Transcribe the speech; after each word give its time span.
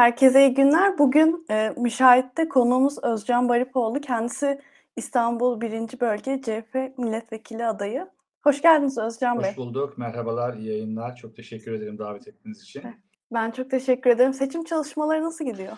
Herkese 0.00 0.46
iyi 0.46 0.54
günler. 0.54 0.98
Bugün 0.98 1.46
e, 1.50 1.74
müşahitte 1.76 2.48
konuğumuz 2.48 2.98
Özcan 3.02 3.48
Baripoğlu. 3.48 4.00
Kendisi 4.00 4.60
İstanbul 4.96 5.60
1. 5.60 6.00
Bölge 6.00 6.40
CHP 6.42 6.98
Milletvekili 6.98 7.66
adayı. 7.66 8.08
Hoş 8.42 8.62
geldiniz 8.62 8.98
Özcan 8.98 9.36
Hoş 9.36 9.42
Bey. 9.42 9.50
Hoş 9.50 9.56
bulduk. 9.56 9.98
Merhabalar, 9.98 10.54
iyi 10.54 10.68
yayınlar. 10.68 11.16
Çok 11.16 11.36
teşekkür 11.36 11.72
ederim 11.72 11.98
davet 11.98 12.28
ettiğiniz 12.28 12.62
için. 12.62 12.82
Ben 13.32 13.50
çok 13.50 13.70
teşekkür 13.70 14.10
ederim. 14.10 14.34
Seçim 14.34 14.64
çalışmaları 14.64 15.22
nasıl 15.22 15.44
gidiyor? 15.44 15.76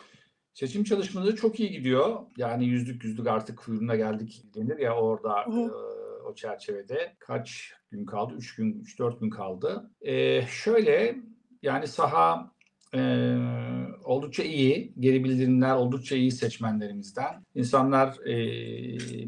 Seçim 0.55 0.85
çalışmaları 0.85 1.37
çok 1.37 1.61
iyi 1.61 1.71
gidiyor. 1.71 2.21
Yani 2.37 2.65
yüzlük 2.65 3.05
yüzlük 3.05 3.27
artık 3.27 3.59
kuyruğuna 3.59 3.97
geldik 3.97 4.43
denir 4.55 4.79
ya 4.79 4.97
orada 4.97 5.43
e, 5.43 5.71
o 6.27 6.35
çerçevede. 6.35 7.17
Kaç 7.19 7.73
gün 7.91 8.07
kaldı? 8.07 8.35
3 8.37 8.55
gün, 8.55 8.83
3-4 8.83 9.21
gün 9.21 9.31
kaldı. 9.31 9.91
E, 10.01 10.43
şöyle 10.47 11.17
yani 11.63 11.87
saha 11.87 12.53
e, 12.95 13.01
oldukça 14.05 14.43
iyi. 14.43 14.93
Geri 15.01 15.25
bildirimler 15.25 15.75
oldukça 15.75 16.17
iyi 16.17 16.31
seçmenlerimizden. 16.31 17.45
İnsanlar 17.55 18.27
e, 18.27 18.35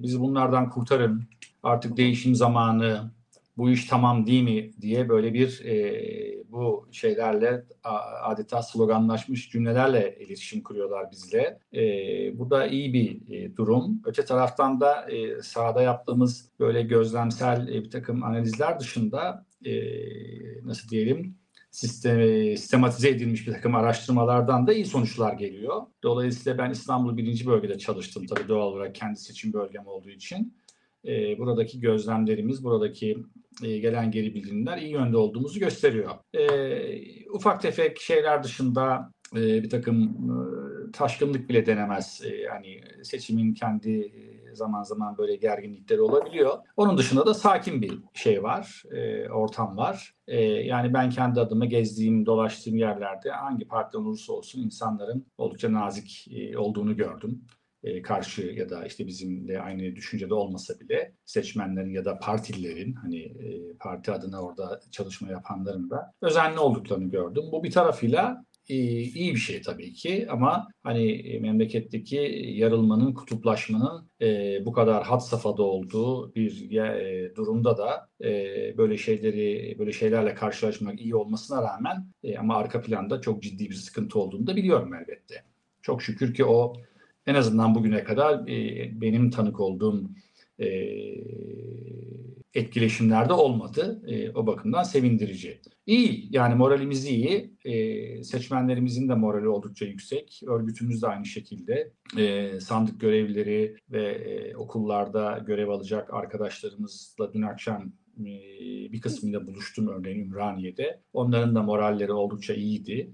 bizi 0.02 0.20
bunlardan 0.20 0.70
kurtarın. 0.70 1.24
Artık 1.62 1.96
değişim 1.96 2.34
zamanı, 2.34 3.10
bu 3.56 3.70
iş 3.70 3.86
tamam 3.86 4.26
değil 4.26 4.42
mi 4.42 4.70
diye 4.80 5.08
böyle 5.08 5.34
bir 5.34 5.64
e, 5.64 6.44
bu 6.50 6.88
şeylerle 6.92 7.64
adeta 8.22 8.62
sloganlaşmış 8.62 9.50
cümlelerle 9.50 10.18
iletişim 10.20 10.62
kuruyorlar 10.62 11.10
bizle. 11.10 11.58
E, 11.74 11.82
bu 12.38 12.50
da 12.50 12.66
iyi 12.66 12.92
bir 12.92 13.34
e, 13.34 13.56
durum. 13.56 14.02
Öte 14.04 14.24
taraftan 14.24 14.80
da 14.80 15.10
e, 15.10 15.42
sahada 15.42 15.82
yaptığımız 15.82 16.50
böyle 16.60 16.82
gözlemsel 16.82 17.68
e, 17.68 17.84
bir 17.84 17.90
takım 17.90 18.22
analizler 18.22 18.80
dışında 18.80 19.46
e, 19.64 19.72
nasıl 20.64 20.88
diyelim 20.88 21.36
sistem, 21.74 22.20
sistematize 22.56 23.08
edilmiş 23.08 23.46
bir 23.46 23.52
takım 23.52 23.74
araştırmalardan 23.74 24.66
da 24.66 24.72
iyi 24.72 24.86
sonuçlar 24.86 25.32
geliyor. 25.32 25.82
Dolayısıyla 26.02 26.58
ben 26.58 26.70
İstanbul 26.70 27.16
birinci 27.16 27.46
bölgede 27.46 27.78
çalıştım 27.78 28.26
tabii 28.26 28.48
doğal 28.48 28.66
olarak 28.66 28.94
kendi 28.94 29.20
seçim 29.20 29.52
bölgem 29.52 29.86
olduğu 29.86 30.10
için. 30.10 30.54
E, 31.06 31.38
buradaki 31.38 31.80
gözlemlerimiz, 31.80 32.64
buradaki 32.64 33.18
e, 33.62 33.78
gelen 33.78 34.10
geri 34.10 34.34
bildirimler 34.34 34.78
iyi 34.78 34.92
yönde 34.92 35.16
olduğumuzu 35.16 35.60
gösteriyor. 35.60 36.10
E, 36.34 37.30
ufak 37.30 37.62
tefek 37.62 38.00
şeyler 38.00 38.42
dışında 38.42 39.12
e, 39.36 39.62
bir 39.62 39.70
takım 39.70 40.02
e, 40.04 40.92
taşkınlık 40.92 41.48
bile 41.48 41.66
denemez. 41.66 42.22
E, 42.24 42.36
yani 42.36 42.80
seçimin 43.02 43.54
kendi 43.54 44.00
e, 44.00 44.33
zaman 44.54 44.82
zaman 44.82 45.18
böyle 45.18 45.36
gerginlikleri 45.36 46.00
olabiliyor. 46.00 46.58
Onun 46.76 46.98
dışında 46.98 47.26
da 47.26 47.34
sakin 47.34 47.82
bir 47.82 47.98
şey 48.14 48.42
var, 48.42 48.82
e, 48.90 49.28
ortam 49.28 49.76
var. 49.76 50.14
E, 50.26 50.40
yani 50.44 50.94
ben 50.94 51.10
kendi 51.10 51.40
adıma 51.40 51.64
gezdiğim, 51.64 52.26
dolaştığım 52.26 52.76
yerlerde 52.76 53.30
hangi 53.30 53.68
partiden 53.68 54.02
olursa 54.02 54.32
olsun 54.32 54.60
insanların 54.60 55.26
oldukça 55.38 55.72
nazik 55.72 56.26
e, 56.30 56.58
olduğunu 56.58 56.96
gördüm 56.96 57.44
e, 57.84 58.02
karşı 58.02 58.42
ya 58.42 58.70
da 58.70 58.86
işte 58.86 59.06
bizimle 59.06 59.60
aynı 59.60 59.96
düşüncede 59.96 60.34
olmasa 60.34 60.80
bile 60.80 61.14
seçmenlerin 61.24 61.92
ya 61.92 62.04
da 62.04 62.18
partililerin 62.18 62.94
hani 62.94 63.20
e, 63.20 63.76
parti 63.80 64.12
adına 64.12 64.42
orada 64.42 64.80
çalışma 64.90 65.28
yapanların 65.28 65.90
da 65.90 66.12
özenli 66.22 66.58
olduklarını 66.58 67.10
gördüm. 67.10 67.44
Bu 67.52 67.64
bir 67.64 67.70
tarafıyla 67.70 68.44
iyi 68.68 69.34
bir 69.34 69.40
şey 69.40 69.62
tabii 69.62 69.92
ki 69.92 70.26
ama 70.30 70.68
hani 70.82 71.38
memleketteki 71.42 72.16
yarılmanın, 72.54 73.14
kutuplaşmanın 73.14 74.10
bu 74.64 74.72
kadar 74.72 75.04
had 75.04 75.20
safhada 75.20 75.62
olduğu 75.62 76.34
bir 76.34 77.34
durumda 77.34 77.78
da 77.78 78.08
böyle 78.78 78.98
şeyleri 78.98 79.76
böyle 79.78 79.92
şeylerle 79.92 80.34
karşılaşmak 80.34 81.00
iyi 81.00 81.16
olmasına 81.16 81.62
rağmen 81.62 82.06
ama 82.38 82.56
arka 82.56 82.80
planda 82.80 83.20
çok 83.20 83.42
ciddi 83.42 83.70
bir 83.70 83.74
sıkıntı 83.74 84.18
olduğunu 84.18 84.46
da 84.46 84.56
biliyorum 84.56 84.94
elbette. 84.94 85.44
Çok 85.82 86.02
şükür 86.02 86.34
ki 86.34 86.44
o 86.44 86.72
en 87.26 87.34
azından 87.34 87.74
bugüne 87.74 88.04
kadar 88.04 88.48
e, 88.48 89.00
benim 89.00 89.30
tanık 89.30 89.60
olduğum 89.60 90.10
e, 90.58 90.66
etkileşimlerde 92.54 93.32
olmadı. 93.32 94.02
E, 94.06 94.30
o 94.30 94.46
bakımdan 94.46 94.82
sevindirici. 94.82 95.60
İyi 95.86 96.28
yani 96.30 96.54
moralimiz 96.54 97.06
iyi. 97.06 97.54
E, 97.64 98.24
seçmenlerimizin 98.24 99.08
de 99.08 99.14
morali 99.14 99.48
oldukça 99.48 99.84
yüksek. 99.84 100.40
Örgütümüz 100.46 101.02
de 101.02 101.06
aynı 101.06 101.26
şekilde. 101.26 101.92
E, 102.18 102.60
sandık 102.60 103.00
görevlileri 103.00 103.76
ve 103.90 104.04
e, 104.04 104.56
okullarda 104.56 105.38
görev 105.46 105.68
alacak 105.68 106.14
arkadaşlarımızla 106.14 107.32
dün 107.32 107.42
akşam 107.42 107.92
e, 108.20 108.24
bir 108.92 109.00
kısmıyla 109.00 109.46
buluştum 109.46 109.88
örneğin 109.88 110.24
Ümraniye'de. 110.24 111.00
Onların 111.12 111.54
da 111.54 111.62
moralleri 111.62 112.12
oldukça 112.12 112.54
iyiydi. 112.54 113.10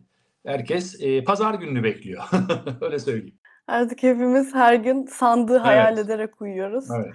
Herkes 0.46 0.96
e, 1.00 1.24
pazar 1.24 1.54
gününü 1.54 1.82
bekliyor. 1.82 2.22
Öyle 2.80 2.98
söyleyeyim. 2.98 3.34
Artık 3.66 4.02
hepimiz 4.02 4.54
her 4.54 4.74
gün 4.74 5.06
sandığı 5.06 5.52
evet. 5.52 5.64
hayal 5.64 5.98
ederek 5.98 6.40
uyuyoruz. 6.40 6.84
Evet. 6.96 7.14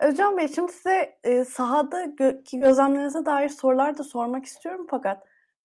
Özcan 0.00 0.36
Bey 0.36 0.48
şimdi 0.54 0.72
size 0.72 1.18
e, 1.24 1.44
sahadaki 1.44 2.60
gözlemlerinize 2.60 3.26
dair 3.26 3.48
sorular 3.48 3.98
da 3.98 4.04
sormak 4.04 4.44
istiyorum 4.44 4.86
fakat 4.90 5.22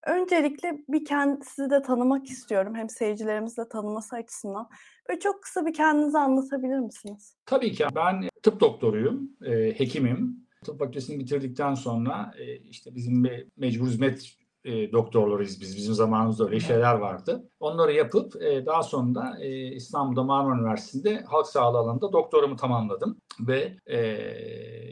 öncelikle 0.07 0.77
bir 0.89 1.05
kendisi 1.05 1.69
de 1.69 1.81
tanımak 1.81 2.29
istiyorum. 2.29 2.75
Hem 2.75 2.89
seyircilerimiz 2.89 3.57
de 3.57 3.69
tanıması 3.69 4.15
açısından. 4.15 4.69
Böyle 5.09 5.19
çok 5.19 5.43
kısa 5.43 5.65
bir 5.65 5.73
kendinizi 5.73 6.17
anlatabilir 6.17 6.79
misiniz? 6.79 7.35
Tabii 7.45 7.71
ki. 7.71 7.85
Ben 7.95 8.29
tıp 8.43 8.59
doktoruyum, 8.59 9.31
e, 9.45 9.79
hekimim. 9.79 10.47
Tıp 10.65 10.79
fakültesini 10.79 11.19
bitirdikten 11.19 11.73
sonra 11.73 12.33
e, 12.37 12.55
işte 12.55 12.95
bizim 12.95 13.27
mecbur 13.57 13.87
hizmet 13.87 14.40
e, 14.65 14.91
doktorlarıyız 14.91 15.61
biz. 15.61 15.77
Bizim 15.77 15.93
zamanımızda 15.93 16.45
öyle 16.45 16.59
şeyler 16.59 16.93
vardı. 16.93 17.49
Onları 17.59 17.93
yapıp 17.93 18.41
e, 18.41 18.65
daha 18.65 18.83
sonra 18.83 19.37
e, 19.39 19.67
İstanbul'da 19.67 20.23
Marmara 20.23 20.59
Üniversitesi'nde 20.59 21.21
halk 21.21 21.47
sağlığı 21.47 21.77
alanında 21.77 22.13
doktoramı 22.13 22.57
tamamladım. 22.57 23.17
Ve 23.39 23.73
e, 23.85 23.97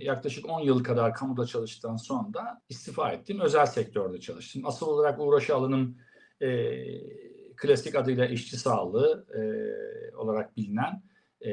yaklaşık 0.02 0.50
10 0.50 0.60
yıl 0.60 0.84
kadar 0.84 1.14
kamuda 1.14 1.46
çalıştıktan 1.46 1.96
sonra 1.96 2.34
da 2.34 2.62
istifa 2.70 3.12
ettim. 3.12 3.40
Özel 3.40 3.66
sektörde 3.66 4.20
çalıştım. 4.20 4.62
Asıl 4.66 4.88
olarak 4.88 5.20
uğraşı 5.20 5.56
alanım 5.56 5.98
e, 6.42 6.72
klasik 7.56 7.96
adıyla 7.96 8.26
işçi 8.26 8.58
sağlığı 8.58 9.26
e, 9.36 9.42
olarak 10.16 10.58
bilinen 10.58 11.04
e, 11.42 11.52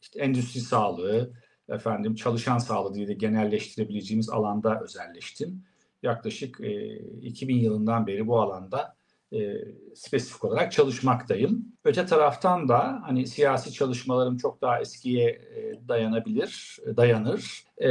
işte 0.00 0.20
endüstri 0.20 0.60
sağlığı, 0.60 1.32
efendim 1.68 2.14
çalışan 2.14 2.58
sağlığı 2.58 2.94
diye 2.94 3.08
de 3.08 3.14
genelleştirebileceğimiz 3.14 4.30
alanda 4.30 4.80
özelleştim 4.80 5.64
yaklaşık 6.04 6.60
e, 6.60 6.98
2000 7.22 7.56
yılından 7.56 8.06
beri 8.06 8.26
bu 8.26 8.40
alanda 8.40 8.96
e, 9.34 9.54
spesifik 9.94 10.44
olarak 10.44 10.72
çalışmaktayım. 10.72 11.64
Öte 11.84 12.06
taraftan 12.06 12.68
da 12.68 13.02
hani 13.04 13.26
siyasi 13.26 13.72
çalışmalarım 13.72 14.36
çok 14.36 14.62
daha 14.62 14.80
eskiye 14.80 15.28
e, 15.28 15.88
dayanabilir, 15.88 16.78
dayanır. 16.96 17.64
E, 17.78 17.90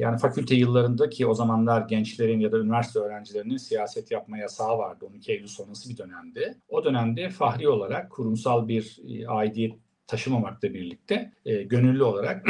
yani 0.00 0.18
fakülte 0.18 0.54
yıllarında 0.54 1.08
ki 1.10 1.26
o 1.26 1.34
zamanlar 1.34 1.88
gençlerin 1.88 2.40
ya 2.40 2.52
da 2.52 2.58
üniversite 2.58 2.98
öğrencilerinin 2.98 3.56
siyaset 3.56 4.10
yapma 4.10 4.38
yasağı 4.38 4.78
vardı. 4.78 5.04
12 5.10 5.32
Eylül 5.32 5.46
sonrası 5.46 5.90
bir 5.90 5.98
dönemdi. 5.98 6.54
O 6.68 6.84
dönemde 6.84 7.28
fahri 7.28 7.68
olarak 7.68 8.10
kurumsal 8.10 8.68
bir 8.68 8.98
e, 9.08 9.28
aidiyet 9.28 9.74
taşımamakla 10.06 10.74
birlikte 10.74 11.32
e, 11.44 11.62
gönüllü 11.62 12.02
olarak 12.02 12.46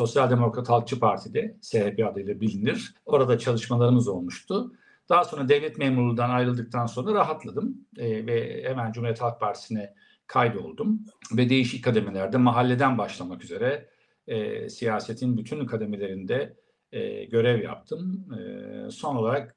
Sosyal 0.00 0.30
Demokrat 0.30 0.68
Halkçı 0.68 1.00
Parti'de 1.00 1.56
SHP 1.62 2.06
adıyla 2.12 2.40
bilinir. 2.40 2.94
Orada 3.06 3.38
çalışmalarımız 3.38 4.08
olmuştu. 4.08 4.72
Daha 5.08 5.24
sonra 5.24 5.48
devlet 5.48 5.78
memurluğundan 5.78 6.30
ayrıldıktan 6.30 6.86
sonra 6.86 7.14
rahatladım 7.14 7.76
e, 7.98 8.26
ve 8.26 8.64
hemen 8.64 8.92
Cumhuriyet 8.92 9.20
Halk 9.20 9.40
Partisi'ne 9.40 9.94
kaydoldum 10.26 11.00
ve 11.36 11.48
değişik 11.48 11.84
kademelerde 11.84 12.36
mahalleden 12.36 12.98
başlamak 12.98 13.44
üzere 13.44 13.88
e, 14.26 14.68
siyasetin 14.68 15.38
bütün 15.38 15.66
kademelerinde 15.66 16.56
e, 16.92 17.24
görev 17.24 17.62
yaptım. 17.62 18.26
E, 18.38 18.90
son 18.90 19.16
olarak 19.16 19.56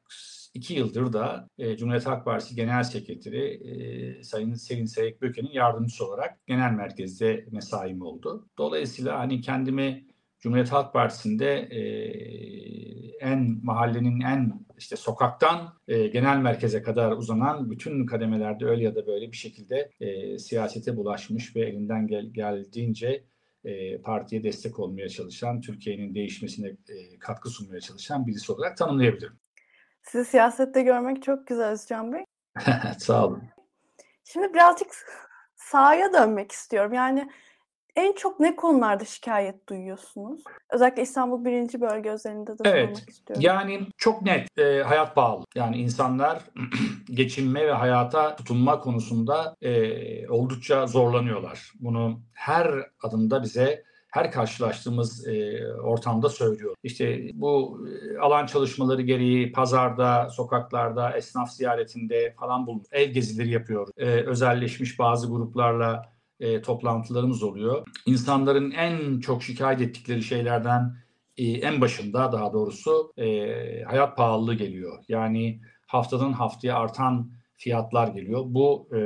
iki 0.53 0.73
yıldır 0.73 1.13
da 1.13 1.49
e, 1.57 1.77
Cumhuriyet 1.77 2.05
Halk 2.05 2.25
Partisi 2.25 2.55
Genel 2.55 2.83
Sekreteri 2.83 3.43
e, 3.43 4.23
Sayın 4.23 4.53
Selin 4.53 4.85
Seyek 4.85 5.21
Böke'nin 5.21 5.51
yardımcısı 5.51 6.07
olarak 6.07 6.47
genel 6.47 6.71
merkezde 6.71 7.45
mesaim 7.51 8.01
oldu. 8.01 8.49
Dolayısıyla 8.57 9.19
hani 9.19 9.41
kendimi 9.41 10.12
Cumhuriyet 10.43 10.71
Halk 10.71 10.93
Partisi'nde 10.93 11.55
e, 11.55 11.81
en 13.19 13.59
mahallenin 13.63 14.21
en 14.21 14.65
işte 14.77 14.95
sokaktan 14.95 15.73
e, 15.87 16.07
genel 16.07 16.37
merkeze 16.37 16.81
kadar 16.81 17.11
uzanan 17.11 17.71
bütün 17.71 18.05
kademelerde 18.05 18.65
öyle 18.65 18.83
ya 18.83 18.95
da 18.95 19.07
böyle 19.07 19.31
bir 19.31 19.37
şekilde 19.37 19.91
e, 19.99 20.37
siyasete 20.37 20.97
bulaşmış 20.97 21.55
ve 21.55 21.61
elinden 21.61 22.07
gel, 22.07 22.25
geldiğince 22.25 23.23
e, 23.65 24.01
partiye 24.01 24.43
destek 24.43 24.79
olmaya 24.79 25.09
çalışan, 25.09 25.61
Türkiye'nin 25.61 26.15
değişmesine 26.15 26.67
e, 26.67 27.19
katkı 27.19 27.49
sunmaya 27.49 27.81
çalışan 27.81 28.27
birisi 28.27 28.51
olarak 28.51 28.77
tanımlayabilirim. 28.77 29.39
Sizi 30.01 30.25
siyasette 30.25 30.81
görmek 30.81 31.23
çok 31.23 31.47
güzel 31.47 31.71
Özcan 31.71 32.13
Bey. 32.13 32.25
Sağ 32.97 33.27
olun. 33.27 33.43
Şimdi 34.23 34.53
birazcık 34.53 34.87
sahaya 35.55 36.13
dönmek 36.13 36.51
istiyorum. 36.51 36.93
Yani 36.93 37.29
En 37.95 38.13
çok 38.13 38.39
ne 38.39 38.55
konularda 38.55 39.05
şikayet 39.05 39.69
duyuyorsunuz? 39.69 40.41
Özellikle 40.69 41.01
İstanbul 41.01 41.45
birinci 41.45 41.81
bölge 41.81 42.09
özelinde 42.09 42.51
de 42.51 42.63
Evet. 42.65 42.85
sormak 42.85 43.09
istiyorum. 43.09 43.43
Yani 43.45 43.87
çok 43.97 44.21
net 44.21 44.59
e, 44.59 44.83
hayat 44.83 45.15
pahalı. 45.15 45.45
Yani 45.55 45.77
insanlar 45.77 46.43
geçinme 47.13 47.67
ve 47.67 47.71
hayata 47.71 48.35
tutunma 48.35 48.79
konusunda 48.79 49.55
e, 49.61 50.27
oldukça 50.29 50.87
zorlanıyorlar. 50.87 51.71
Bunu 51.79 52.19
her 52.33 52.71
adımda 53.03 53.43
bize 53.43 53.83
her 54.11 54.31
karşılaştığımız 54.31 55.27
e, 55.27 55.63
ortamda 55.83 56.29
söylüyor. 56.29 56.75
İşte 56.83 57.29
bu 57.33 57.79
e, 57.87 58.17
alan 58.17 58.45
çalışmaları 58.45 59.01
gereği 59.01 59.51
pazarda, 59.51 60.29
sokaklarda, 60.29 61.17
esnaf 61.17 61.51
ziyaretinde 61.51 62.35
falan 62.39 62.67
bulun. 62.67 62.83
Ev 62.91 63.09
gezileri 63.11 63.49
yapıyor. 63.49 63.87
E, 63.97 64.05
özelleşmiş 64.05 64.99
bazı 64.99 65.27
gruplarla 65.27 66.12
e, 66.43 66.61
toplantılarımız 66.61 67.43
oluyor. 67.43 67.85
İnsanların 68.05 68.71
en 68.71 69.19
çok 69.19 69.43
şikayet 69.43 69.81
ettikleri 69.81 70.23
şeylerden 70.23 70.95
e, 71.37 71.43
en 71.51 71.81
başında 71.81 72.31
daha 72.31 72.53
doğrusu 72.53 73.13
e, 73.17 73.27
hayat 73.83 74.17
pahalılığı 74.17 74.53
geliyor. 74.53 75.03
Yani 75.07 75.61
haftadan 75.87 76.33
haftaya 76.33 76.75
artan 76.75 77.31
fiyatlar 77.57 78.07
geliyor. 78.07 78.41
Bu 78.45 78.89
e, 78.95 78.99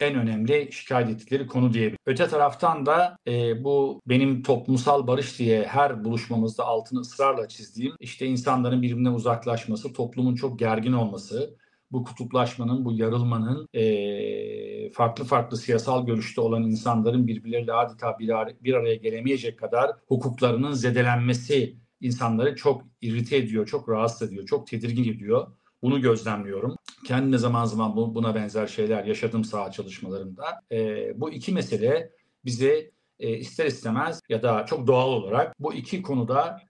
en 0.00 0.14
önemli 0.14 0.68
şikayet 0.72 1.10
ettikleri 1.10 1.46
konu 1.46 1.72
diyebilirim. 1.72 1.98
Öte 2.06 2.28
taraftan 2.28 2.86
da 2.86 3.16
e, 3.28 3.64
bu 3.64 4.00
benim 4.06 4.42
toplumsal 4.42 5.06
barış 5.06 5.38
diye 5.38 5.62
her 5.64 6.04
buluşmamızda 6.04 6.64
altını 6.64 7.00
ısrarla 7.00 7.48
çizdiğim 7.48 7.92
işte 8.00 8.26
insanların 8.26 8.82
birbirine 8.82 9.10
uzaklaşması, 9.10 9.92
toplumun 9.92 10.34
çok 10.34 10.58
gergin 10.58 10.92
olması, 10.92 11.56
bu 11.92 12.04
kutuplaşmanın, 12.04 12.84
bu 12.84 12.92
yarılmanın 12.92 13.68
e, 13.74 14.90
farklı 14.90 15.24
farklı 15.24 15.56
siyasal 15.56 16.06
görüşte 16.06 16.40
olan 16.40 16.62
insanların 16.62 17.26
birbirleriyle 17.26 17.72
adeta 17.72 18.18
bir, 18.18 18.28
ar- 18.28 18.62
bir 18.64 18.74
araya 18.74 18.94
gelemeyecek 18.94 19.58
kadar 19.58 19.90
hukuklarının 20.08 20.72
zedelenmesi 20.72 21.76
insanları 22.00 22.56
çok 22.56 22.82
irite 23.00 23.36
ediyor, 23.36 23.66
çok 23.66 23.88
rahatsız 23.88 24.28
ediyor, 24.28 24.46
çok 24.46 24.66
tedirgin 24.66 25.12
ediyor. 25.14 25.46
Bunu 25.82 26.00
gözlemliyorum. 26.00 26.76
Kendim 27.06 27.32
de 27.32 27.38
zaman 27.38 27.64
zaman 27.64 27.96
bu- 27.96 28.14
buna 28.14 28.34
benzer 28.34 28.66
şeyler 28.66 29.04
yaşadım 29.04 29.44
saha 29.44 29.70
çalışmalarımda. 29.70 30.44
E, 30.72 31.12
bu 31.20 31.30
iki 31.30 31.52
mesele 31.52 32.10
bize 32.44 32.90
e, 33.20 33.36
ister 33.36 33.66
istemez 33.66 34.20
ya 34.28 34.42
da 34.42 34.66
çok 34.66 34.86
doğal 34.86 35.08
olarak 35.08 35.60
bu 35.60 35.74
iki 35.74 36.02
konuda 36.02 36.60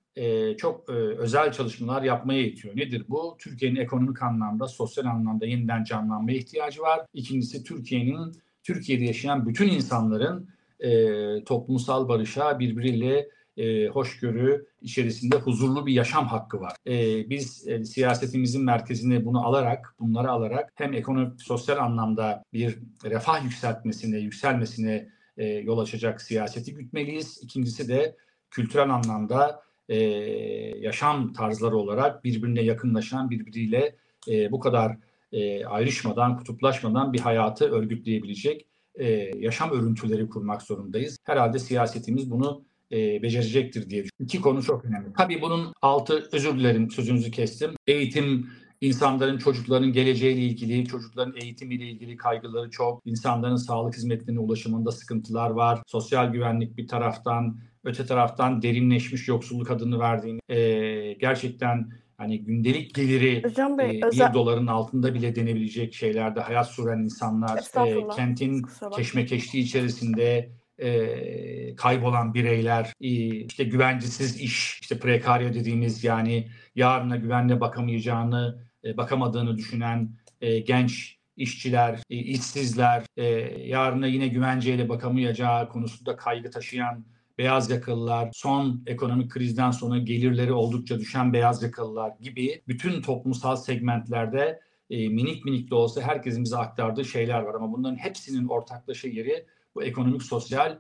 çok 0.58 0.88
özel 1.18 1.52
çalışmalar 1.52 2.02
yapmaya 2.02 2.42
itiyor. 2.42 2.76
Nedir 2.76 3.04
bu? 3.08 3.36
Türkiye'nin 3.38 3.80
ekonomik 3.80 4.22
anlamda, 4.22 4.68
sosyal 4.68 5.04
anlamda 5.04 5.46
yeniden 5.46 5.84
canlanmaya 5.84 6.38
ihtiyacı 6.38 6.82
var. 6.82 7.00
İkincisi 7.14 7.64
Türkiye'nin, 7.64 8.32
Türkiye'de 8.62 9.04
yaşayan 9.04 9.46
bütün 9.46 9.68
insanların 9.68 10.48
toplumsal 11.44 12.08
barışa, 12.08 12.58
birbiriyle 12.58 13.28
hoşgörü 13.92 14.66
içerisinde 14.82 15.36
huzurlu 15.36 15.86
bir 15.86 15.92
yaşam 15.92 16.26
hakkı 16.26 16.60
var. 16.60 16.76
Biz 17.30 17.68
e, 17.68 17.84
siyasetimizin 17.84 18.64
merkezine 18.64 19.24
bunu 19.24 19.46
alarak, 19.46 19.94
bunları 20.00 20.30
alarak 20.30 20.72
hem 20.74 20.92
ekonomik, 20.92 21.42
sosyal 21.42 21.78
anlamda 21.78 22.42
bir 22.52 22.78
refah 23.04 23.44
yükseltmesine, 23.44 24.18
yükselmesine 24.18 25.08
yol 25.62 25.78
açacak 25.78 26.22
siyaseti 26.22 26.74
gütmeliyiz. 26.74 27.40
İkincisi 27.42 27.88
de 27.88 28.16
kültürel 28.50 28.90
anlamda 28.90 29.60
e, 29.88 29.96
yaşam 30.80 31.32
tarzları 31.32 31.76
olarak 31.76 32.24
birbirine 32.24 32.62
yakınlaşan, 32.62 33.30
birbiriyle 33.30 33.96
e, 34.28 34.52
bu 34.52 34.60
kadar 34.60 34.96
e, 35.32 35.64
ayrışmadan, 35.64 36.36
kutuplaşmadan 36.36 37.12
bir 37.12 37.20
hayatı 37.20 37.70
örgütleyebilecek 37.70 38.66
e, 38.94 39.08
yaşam 39.38 39.70
örüntüleri 39.70 40.28
kurmak 40.28 40.62
zorundayız. 40.62 41.18
Herhalde 41.24 41.58
siyasetimiz 41.58 42.30
bunu 42.30 42.64
e, 42.92 43.22
becerecektir 43.22 43.90
diye 43.90 44.04
düşünüyorum. 44.04 44.24
İki 44.24 44.40
konu 44.40 44.62
çok 44.62 44.84
önemli. 44.84 45.12
Tabii 45.16 45.42
bunun 45.42 45.72
altı, 45.82 46.28
özür 46.32 46.58
dilerim 46.58 46.90
sözünüzü 46.90 47.30
kestim. 47.30 47.70
Eğitim, 47.86 48.50
insanların, 48.80 49.38
çocukların 49.38 49.92
geleceğiyle 49.92 50.40
ilgili, 50.40 50.86
çocukların 50.86 51.34
eğitimiyle 51.36 51.84
ilgili 51.90 52.16
kaygıları 52.16 52.70
çok. 52.70 53.02
İnsanların 53.04 53.56
sağlık 53.56 53.96
hizmetlerine 53.96 54.40
ulaşımında 54.40 54.92
sıkıntılar 54.92 55.50
var. 55.50 55.82
Sosyal 55.86 56.32
güvenlik 56.32 56.76
bir 56.76 56.88
taraftan, 56.88 57.58
öte 57.84 58.06
taraftan 58.06 58.62
derinleşmiş 58.62 59.28
yoksulluk 59.28 59.70
adını 59.70 59.98
verdiğim 59.98 60.40
e, 60.48 61.12
gerçekten 61.12 61.90
hani 62.16 62.44
gündelik 62.44 62.94
geliri 62.94 63.42
Hocam 63.44 63.78
Bey, 63.78 64.00
e, 64.00 64.06
özel... 64.06 64.28
bir 64.28 64.34
doların 64.34 64.66
altında 64.66 65.14
bile 65.14 65.34
denebilecek 65.34 65.94
şeylerde 65.94 66.40
hayat 66.40 66.70
süren 66.70 66.98
insanlar, 66.98 67.58
e, 67.86 68.08
kentin 68.16 68.66
keşmekeşliği 68.96 69.64
içerisinde 69.64 70.50
e, 70.78 71.74
kaybolan 71.76 72.34
bireyler, 72.34 72.92
e, 73.00 73.08
işte 73.44 73.64
güvencesiz 73.64 74.40
iş, 74.40 74.78
işte 74.80 74.98
prekarya 74.98 75.54
dediğimiz 75.54 76.04
yani 76.04 76.48
yarına 76.74 77.16
güvenle 77.16 77.60
bakamayacağını, 77.60 78.67
e, 78.84 78.96
bakamadığını 78.96 79.56
düşünen 79.56 80.10
e, 80.40 80.58
genç 80.58 81.18
işçiler, 81.36 82.02
e, 82.10 82.16
işsizler, 82.16 83.04
yarına 83.66 84.06
yine 84.06 84.28
güvenceyle 84.28 84.88
bakamayacağı 84.88 85.68
konusunda 85.68 86.16
kaygı 86.16 86.50
taşıyan 86.50 87.04
beyaz 87.38 87.70
yakalılar, 87.70 88.30
son 88.32 88.82
ekonomik 88.86 89.30
krizden 89.30 89.70
sonra 89.70 89.98
gelirleri 89.98 90.52
oldukça 90.52 90.98
düşen 90.98 91.32
beyaz 91.32 91.62
yakalılar 91.62 92.12
gibi 92.20 92.62
bütün 92.68 93.02
toplumsal 93.02 93.56
segmentlerde 93.56 94.60
minik 94.90 95.44
minik 95.44 95.70
de 95.70 95.74
olsa 95.74 96.00
herkesin 96.00 96.44
bize 96.44 96.56
aktardığı 96.56 97.04
şeyler 97.04 97.40
var 97.40 97.54
ama 97.54 97.72
bunların 97.72 97.96
hepsinin 97.96 98.48
ortaklaşa 98.48 99.08
yeri 99.08 99.46
bu 99.74 99.82
ekonomik 99.82 100.22
sosyal 100.22 100.78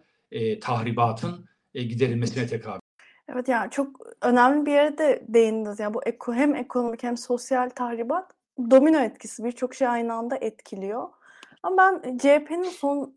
tahribatın 0.60 1.48
giderilmesine 1.74 2.46
tekabül. 2.46 2.87
Evet 3.32 3.48
yani 3.48 3.70
çok 3.70 4.00
önemli 4.22 4.66
bir 4.66 4.72
yere 4.72 4.98
de 4.98 5.24
değindiniz. 5.28 5.80
Yani 5.80 5.94
bu 5.94 6.02
eko, 6.02 6.34
hem 6.34 6.54
ekonomik 6.54 7.02
hem 7.02 7.16
sosyal 7.16 7.70
tahribat 7.70 8.32
domino 8.70 8.98
etkisi 8.98 9.44
birçok 9.44 9.74
şey 9.74 9.88
aynı 9.88 10.14
anda 10.14 10.36
etkiliyor. 10.36 11.08
Ama 11.62 11.76
ben 11.76 12.18
CHP'nin 12.18 12.70
son 12.70 13.16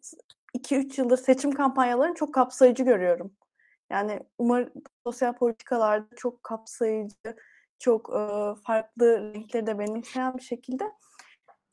2-3 0.58 1.02
yıldır 1.02 1.18
seçim 1.18 1.52
kampanyalarını 1.52 2.16
çok 2.16 2.34
kapsayıcı 2.34 2.84
görüyorum. 2.84 3.34
Yani 3.90 4.20
umarım 4.38 4.72
sosyal 5.06 5.34
politikalarda 5.34 6.16
çok 6.16 6.44
kapsayıcı, 6.44 7.36
çok 7.80 8.10
e, 8.10 8.22
farklı 8.64 9.34
renkleri 9.34 9.68
de 9.68 9.80
benimseyen 9.80 10.38
bir 10.38 10.44
şekilde. 10.44 10.92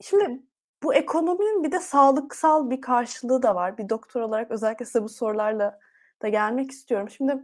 Şimdi 0.01 0.43
bu 0.83 0.95
ekonominin 0.95 1.65
bir 1.65 1.73
de 1.73 1.81
sağlıksal 1.81 2.71
bir 2.71 2.81
karşılığı 2.81 3.43
da 3.43 3.55
var. 3.55 3.79
Bir 3.79 3.89
doktor 3.89 4.21
olarak 4.21 4.51
özellikle 4.51 4.85
size 4.85 5.03
bu 5.03 5.09
sorularla 5.09 5.79
da 6.23 6.29
gelmek 6.29 6.71
istiyorum. 6.71 7.11
Şimdi 7.11 7.43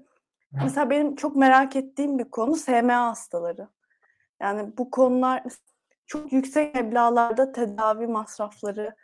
mesela 0.62 0.90
benim 0.90 1.16
çok 1.16 1.36
merak 1.36 1.76
ettiğim 1.76 2.18
bir 2.18 2.24
konu 2.24 2.56
SMA 2.56 3.06
hastaları. 3.06 3.68
Yani 4.40 4.72
bu 4.78 4.90
konular 4.90 5.42
çok 6.06 6.32
yüksek 6.32 6.74
meblağlarda 6.74 7.52
tedavi 7.52 8.06
masrafları 8.06 8.94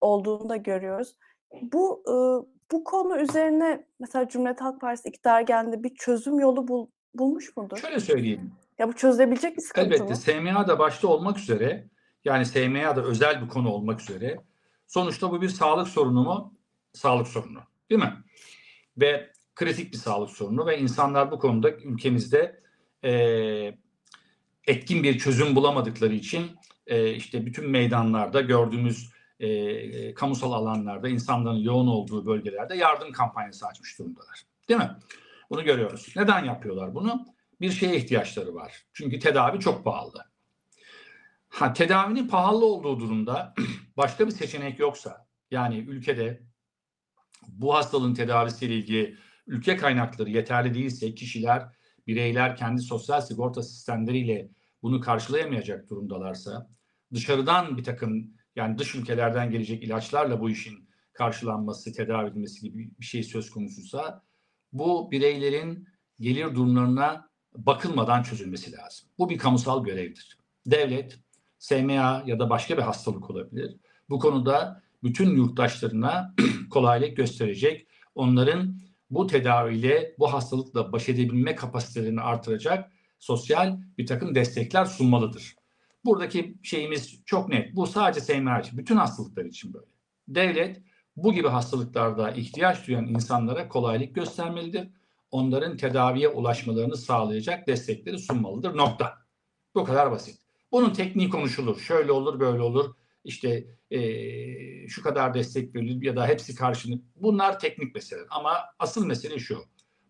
olduğunu 0.00 0.48
da 0.48 0.56
görüyoruz. 0.56 1.16
Bu 1.62 2.02
e, 2.08 2.14
bu 2.72 2.84
konu 2.84 3.20
üzerine 3.20 3.86
mesela 4.00 4.28
Cumhuriyet 4.28 4.60
Halk 4.60 4.80
Partisi 4.80 5.08
iktidar 5.08 5.40
geldiğinde 5.40 5.82
bir 5.82 5.94
çözüm 5.94 6.38
yolu 6.38 6.68
bul, 6.68 6.86
bulmuş 7.14 7.56
mudur? 7.56 7.76
Şöyle 7.76 8.00
söyleyeyim. 8.00 8.52
Ya 8.78 8.88
bu 8.88 8.92
çözülebilecek 8.92 9.56
bir 9.56 9.62
sıkıntı 9.62 9.86
Elbette 9.86 10.04
mı? 10.04 10.16
SMA 10.16 10.68
da 10.68 10.78
başta 10.78 11.08
olmak 11.08 11.38
üzere 11.38 11.88
yani 12.24 12.46
SMA 12.46 12.96
da 12.96 13.02
özel 13.02 13.42
bir 13.42 13.48
konu 13.48 13.70
olmak 13.70 14.00
üzere 14.00 14.36
sonuçta 14.86 15.30
bu 15.30 15.42
bir 15.42 15.48
sağlık 15.48 15.88
sorunu 15.88 16.22
mu? 16.22 16.54
Sağlık 16.92 17.28
sorunu 17.28 17.60
değil 17.90 18.00
mi? 18.00 18.12
Ve 18.96 19.30
kritik 19.56 19.92
bir 19.92 19.98
sağlık 19.98 20.30
sorunu 20.30 20.66
ve 20.66 20.78
insanlar 20.78 21.30
bu 21.30 21.38
konuda 21.38 21.70
ülkemizde 21.70 22.60
e, 23.04 23.12
etkin 24.66 25.02
bir 25.02 25.18
çözüm 25.18 25.56
bulamadıkları 25.56 26.14
için 26.14 26.50
e, 26.86 27.12
işte 27.12 27.46
bütün 27.46 27.70
meydanlarda 27.70 28.40
gördüğümüz 28.40 29.10
e, 29.40 30.14
kamusal 30.14 30.52
alanlarda 30.52 31.08
insanların 31.08 31.58
yoğun 31.58 31.86
olduğu 31.86 32.26
bölgelerde 32.26 32.76
yardım 32.76 33.12
kampanyası 33.12 33.66
açmış 33.66 33.98
durumdalar. 33.98 34.42
Değil 34.68 34.80
mi? 34.80 34.90
Bunu 35.50 35.64
görüyoruz. 35.64 36.12
Neden 36.16 36.44
yapıyorlar 36.44 36.94
bunu? 36.94 37.26
Bir 37.60 37.70
şeye 37.70 37.96
ihtiyaçları 37.96 38.54
var. 38.54 38.84
Çünkü 38.92 39.18
tedavi 39.18 39.60
çok 39.60 39.84
pahalı. 39.84 40.24
Ha, 41.48 41.72
tedavinin 41.72 42.28
pahalı 42.28 42.66
olduğu 42.66 43.00
durumda 43.00 43.54
başka 43.96 44.26
bir 44.26 44.32
seçenek 44.32 44.78
yoksa 44.78 45.26
yani 45.50 45.78
ülkede 45.78 46.42
bu 47.48 47.74
hastalığın 47.74 48.14
tedavisiyle 48.14 48.74
ilgili 48.74 49.16
ülke 49.46 49.76
kaynakları 49.76 50.30
yeterli 50.30 50.74
değilse 50.74 51.14
kişiler, 51.14 51.68
bireyler 52.06 52.56
kendi 52.56 52.82
sosyal 52.82 53.20
sigorta 53.20 53.62
sistemleriyle 53.62 54.48
bunu 54.82 55.00
karşılayamayacak 55.00 55.90
durumdalarsa 55.90 56.70
dışarıdan 57.14 57.76
bir 57.76 57.84
takım 57.84 58.30
yani 58.56 58.78
dış 58.78 58.94
ülkelerden 58.94 59.50
gelecek 59.50 59.84
ilaçlarla 59.84 60.40
bu 60.40 60.50
işin 60.50 60.88
karşılanması, 61.12 61.92
tedavi 61.92 62.30
edilmesi 62.30 62.60
gibi 62.60 62.90
bir 63.00 63.04
şey 63.04 63.22
söz 63.22 63.50
konusuysa 63.50 64.22
bu 64.72 65.10
bireylerin 65.10 65.88
gelir 66.20 66.54
durumlarına 66.54 67.28
bakılmadan 67.54 68.22
çözülmesi 68.22 68.72
lazım. 68.72 69.08
Bu 69.18 69.30
bir 69.30 69.38
kamusal 69.38 69.84
görevdir. 69.84 70.38
Devlet, 70.66 71.18
SMA 71.58 72.22
ya 72.26 72.38
da 72.38 72.50
başka 72.50 72.76
bir 72.76 72.82
hastalık 72.82 73.30
olabilir. 73.30 73.76
Bu 74.08 74.18
konuda 74.18 74.82
bütün 75.02 75.36
yurttaşlarına 75.36 76.34
kolaylık 76.70 77.16
gösterecek, 77.16 77.88
onların 78.14 78.80
bu 79.10 79.26
tedaviyle, 79.26 80.14
bu 80.18 80.32
hastalıkla 80.32 80.92
baş 80.92 81.08
edebilme 81.08 81.54
kapasitelerini 81.54 82.20
artıracak 82.20 82.92
sosyal 83.18 83.80
bir 83.98 84.06
takım 84.06 84.34
destekler 84.34 84.84
sunmalıdır. 84.84 85.56
Buradaki 86.04 86.58
şeyimiz 86.62 87.24
çok 87.24 87.48
net. 87.48 87.76
Bu 87.76 87.86
sadece 87.86 88.20
SMR 88.20 88.60
için, 88.60 88.78
bütün 88.78 88.96
hastalıklar 88.96 89.44
için 89.44 89.74
böyle. 89.74 89.86
Devlet 90.28 90.82
bu 91.16 91.32
gibi 91.32 91.48
hastalıklarda 91.48 92.30
ihtiyaç 92.30 92.86
duyan 92.86 93.06
insanlara 93.06 93.68
kolaylık 93.68 94.14
göstermelidir. 94.14 94.88
Onların 95.30 95.76
tedaviye 95.76 96.28
ulaşmalarını 96.28 96.96
sağlayacak 96.96 97.66
destekleri 97.66 98.18
sunmalıdır. 98.18 98.76
Nokta. 98.76 99.14
Bu 99.74 99.84
kadar 99.84 100.10
basit. 100.10 100.40
Bunun 100.72 100.90
tekniği 100.90 101.30
konuşulur. 101.30 101.80
Şöyle 101.80 102.12
olur, 102.12 102.40
böyle 102.40 102.62
olur. 102.62 102.94
İşte 103.26 103.64
e, 103.90 104.00
şu 104.88 105.02
kadar 105.02 105.34
destek 105.34 105.74
verilir 105.74 106.06
ya 106.06 106.16
da 106.16 106.26
hepsi 106.26 106.54
karşılık. 106.54 107.04
Bunlar 107.16 107.58
teknik 107.58 107.94
meseleler. 107.94 108.26
Ama 108.30 108.64
asıl 108.78 109.06
mesele 109.06 109.38
şu. 109.38 109.58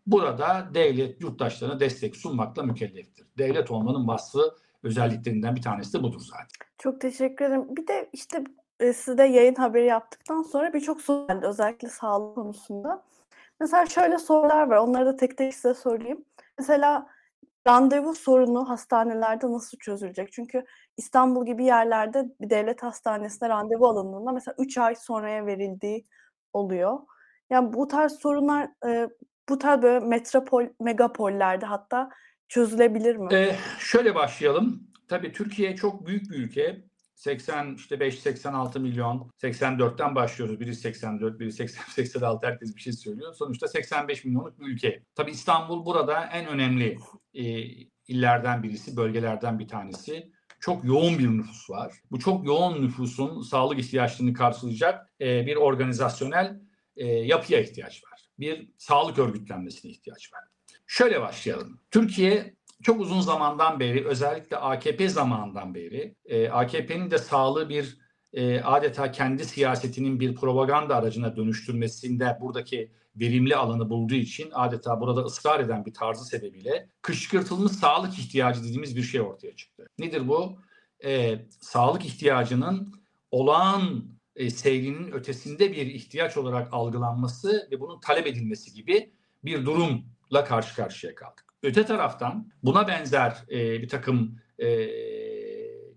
Burada 0.06 0.70
devlet 0.74 1.20
yurttaşlarına 1.20 1.80
destek 1.80 2.16
sunmakla 2.16 2.62
mükelleftir. 2.62 3.26
Devlet 3.38 3.70
olmanın 3.70 4.08
vasfı 4.08 4.54
özelliklerinden 4.82 5.56
bir 5.56 5.62
tanesi 5.62 5.98
de 5.98 6.02
budur 6.02 6.20
zaten. 6.20 6.46
Çok 6.78 7.00
teşekkür 7.00 7.44
ederim. 7.44 7.76
Bir 7.76 7.86
de 7.86 8.10
işte 8.12 8.44
e, 8.80 8.92
siz 8.92 9.18
de 9.18 9.22
yayın 9.22 9.54
haberi 9.54 9.86
yaptıktan 9.86 10.42
sonra 10.42 10.72
birçok 10.72 11.00
soru 11.00 11.26
geldi 11.26 11.46
özellikle 11.46 11.88
sağlık 11.88 12.34
konusunda. 12.34 13.02
Mesela 13.60 13.86
şöyle 13.86 14.18
sorular 14.18 14.66
var. 14.66 14.76
Onları 14.76 15.06
da 15.06 15.16
tek 15.16 15.38
tek 15.38 15.54
size 15.54 15.74
sorayım. 15.74 16.24
Mesela 16.58 17.06
randevu 17.66 18.14
sorunu 18.14 18.68
hastanelerde 18.68 19.52
nasıl 19.52 19.78
çözülecek? 19.78 20.32
Çünkü 20.32 20.64
İstanbul 20.96 21.46
gibi 21.46 21.64
yerlerde 21.64 22.24
bir 22.40 22.50
devlet 22.50 22.82
hastanesine 22.82 23.48
randevu 23.48 23.86
alındığında 23.86 24.32
mesela 24.32 24.54
3 24.58 24.78
ay 24.78 24.94
sonraya 24.94 25.46
verildiği 25.46 26.06
oluyor. 26.52 26.98
Yani 27.50 27.72
bu 27.72 27.88
tarz 27.88 28.12
sorunlar 28.12 28.68
e, 28.86 29.08
bu 29.48 29.58
tarz 29.58 29.82
böyle 29.82 30.06
metropol, 30.06 30.64
megapollerde 30.80 31.66
hatta 31.66 32.10
çözülebilir 32.48 33.16
mi? 33.16 33.34
Ee, 33.34 33.56
şöyle 33.78 34.14
başlayalım. 34.14 34.82
Tabii 35.08 35.32
Türkiye 35.32 35.76
çok 35.76 36.06
büyük 36.06 36.30
bir 36.30 36.36
ülke. 36.36 36.84
80 37.16 37.74
işte 37.74 38.00
5 38.00 38.18
86 38.18 38.80
milyon 38.80 39.30
84'ten 39.42 40.14
başlıyoruz. 40.14 40.60
Biri 40.60 40.74
84, 40.74 41.40
biri 41.40 41.52
80 41.52 41.84
86 41.84 42.46
herkes 42.46 42.76
bir 42.76 42.80
şey 42.80 42.92
söylüyor. 42.92 43.34
Sonuçta 43.34 43.68
85 43.68 44.24
milyonluk 44.24 44.60
bir 44.60 44.66
ülke. 44.66 45.02
Tabii 45.14 45.30
İstanbul 45.30 45.86
burada 45.86 46.24
en 46.32 46.46
önemli 46.46 46.98
e, 47.34 47.44
illerden 48.08 48.62
birisi, 48.62 48.96
bölgelerden 48.96 49.58
bir 49.58 49.68
tanesi. 49.68 50.32
Çok 50.60 50.84
yoğun 50.84 51.18
bir 51.18 51.28
nüfus 51.28 51.70
var. 51.70 51.92
Bu 52.10 52.18
çok 52.18 52.46
yoğun 52.46 52.82
nüfusun 52.82 53.40
sağlık 53.40 53.78
ihtiyaçlarını 53.78 54.32
karşılayacak 54.32 55.10
e, 55.20 55.46
bir 55.46 55.56
organizasyonel 55.56 56.60
e, 56.96 57.06
yapıya 57.06 57.60
ihtiyaç 57.60 58.04
var. 58.04 58.26
Bir 58.38 58.68
sağlık 58.78 59.18
örgütlenmesine 59.18 59.90
ihtiyaç 59.90 60.32
var. 60.32 60.40
Şöyle 60.86 61.20
başlayalım. 61.20 61.80
Türkiye 61.90 62.55
çok 62.82 63.00
uzun 63.00 63.20
zamandan 63.20 63.80
beri 63.80 64.06
özellikle 64.06 64.56
AKP 64.56 65.08
zamanından 65.08 65.74
beri 65.74 66.14
e, 66.24 66.48
AKP'nin 66.48 67.10
de 67.10 67.18
sağlığı 67.18 67.68
bir 67.68 67.98
e, 68.32 68.60
adeta 68.60 69.12
kendi 69.12 69.44
siyasetinin 69.44 70.20
bir 70.20 70.34
propaganda 70.34 70.96
aracına 70.96 71.36
dönüştürmesinde 71.36 72.38
buradaki 72.40 72.92
verimli 73.16 73.56
alanı 73.56 73.90
bulduğu 73.90 74.14
için 74.14 74.50
adeta 74.52 75.00
burada 75.00 75.20
ısrar 75.20 75.60
eden 75.60 75.86
bir 75.86 75.94
tarzı 75.94 76.24
sebebiyle 76.24 76.88
kışkırtılmış 77.02 77.72
sağlık 77.72 78.18
ihtiyacı 78.18 78.64
dediğimiz 78.64 78.96
bir 78.96 79.02
şey 79.02 79.20
ortaya 79.20 79.56
çıktı. 79.56 79.86
Nedir 79.98 80.28
bu? 80.28 80.58
E, 81.04 81.38
sağlık 81.60 82.04
ihtiyacının 82.04 82.94
olağan 83.30 84.04
e, 84.36 84.50
seyrinin 84.50 85.12
ötesinde 85.12 85.72
bir 85.72 85.86
ihtiyaç 85.86 86.36
olarak 86.36 86.68
algılanması 86.72 87.68
ve 87.70 87.80
bunun 87.80 88.00
talep 88.00 88.26
edilmesi 88.26 88.72
gibi 88.72 89.12
bir 89.44 89.66
durumla 89.66 90.44
karşı 90.44 90.76
karşıya 90.76 91.14
kaldık. 91.14 91.45
Öte 91.62 91.84
taraftan 91.84 92.50
buna 92.62 92.88
benzer 92.88 93.44
e, 93.50 93.82
bir 93.82 93.88
takım 93.88 94.38
e, 94.58 94.66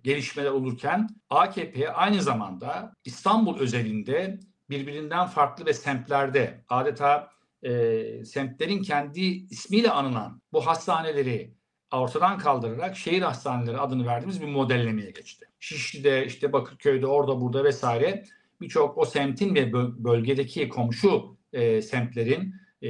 gelişmeler 0.03 0.51
olurken 0.51 1.07
AKP 1.29 1.93
aynı 1.93 2.21
zamanda 2.21 2.93
İstanbul 3.05 3.59
özelinde 3.59 4.39
birbirinden 4.69 5.27
farklı 5.27 5.65
ve 5.65 5.73
semtlerde 5.73 6.63
adeta 6.69 7.31
e, 7.63 8.25
semtlerin 8.25 8.81
kendi 8.81 9.21
ismiyle 9.21 9.91
anılan 9.91 10.41
bu 10.53 10.67
hastaneleri 10.67 11.53
ortadan 11.91 12.37
kaldırarak 12.37 12.97
şehir 12.97 13.21
hastaneleri 13.21 13.77
adını 13.77 14.05
verdiğimiz 14.05 14.41
bir 14.41 14.47
modellemeye 14.47 15.11
geçti. 15.11 15.45
Şişli'de, 15.59 16.25
işte 16.25 16.53
Bakırköy'de, 16.53 17.07
orada 17.07 17.41
burada 17.41 17.63
vesaire 17.63 18.23
birçok 18.61 18.97
o 18.97 19.05
semtin 19.05 19.55
ve 19.55 19.73
bölgedeki 19.73 20.69
komşu 20.69 21.37
e, 21.53 21.81
semtlerin 21.81 22.55
e, 22.81 22.89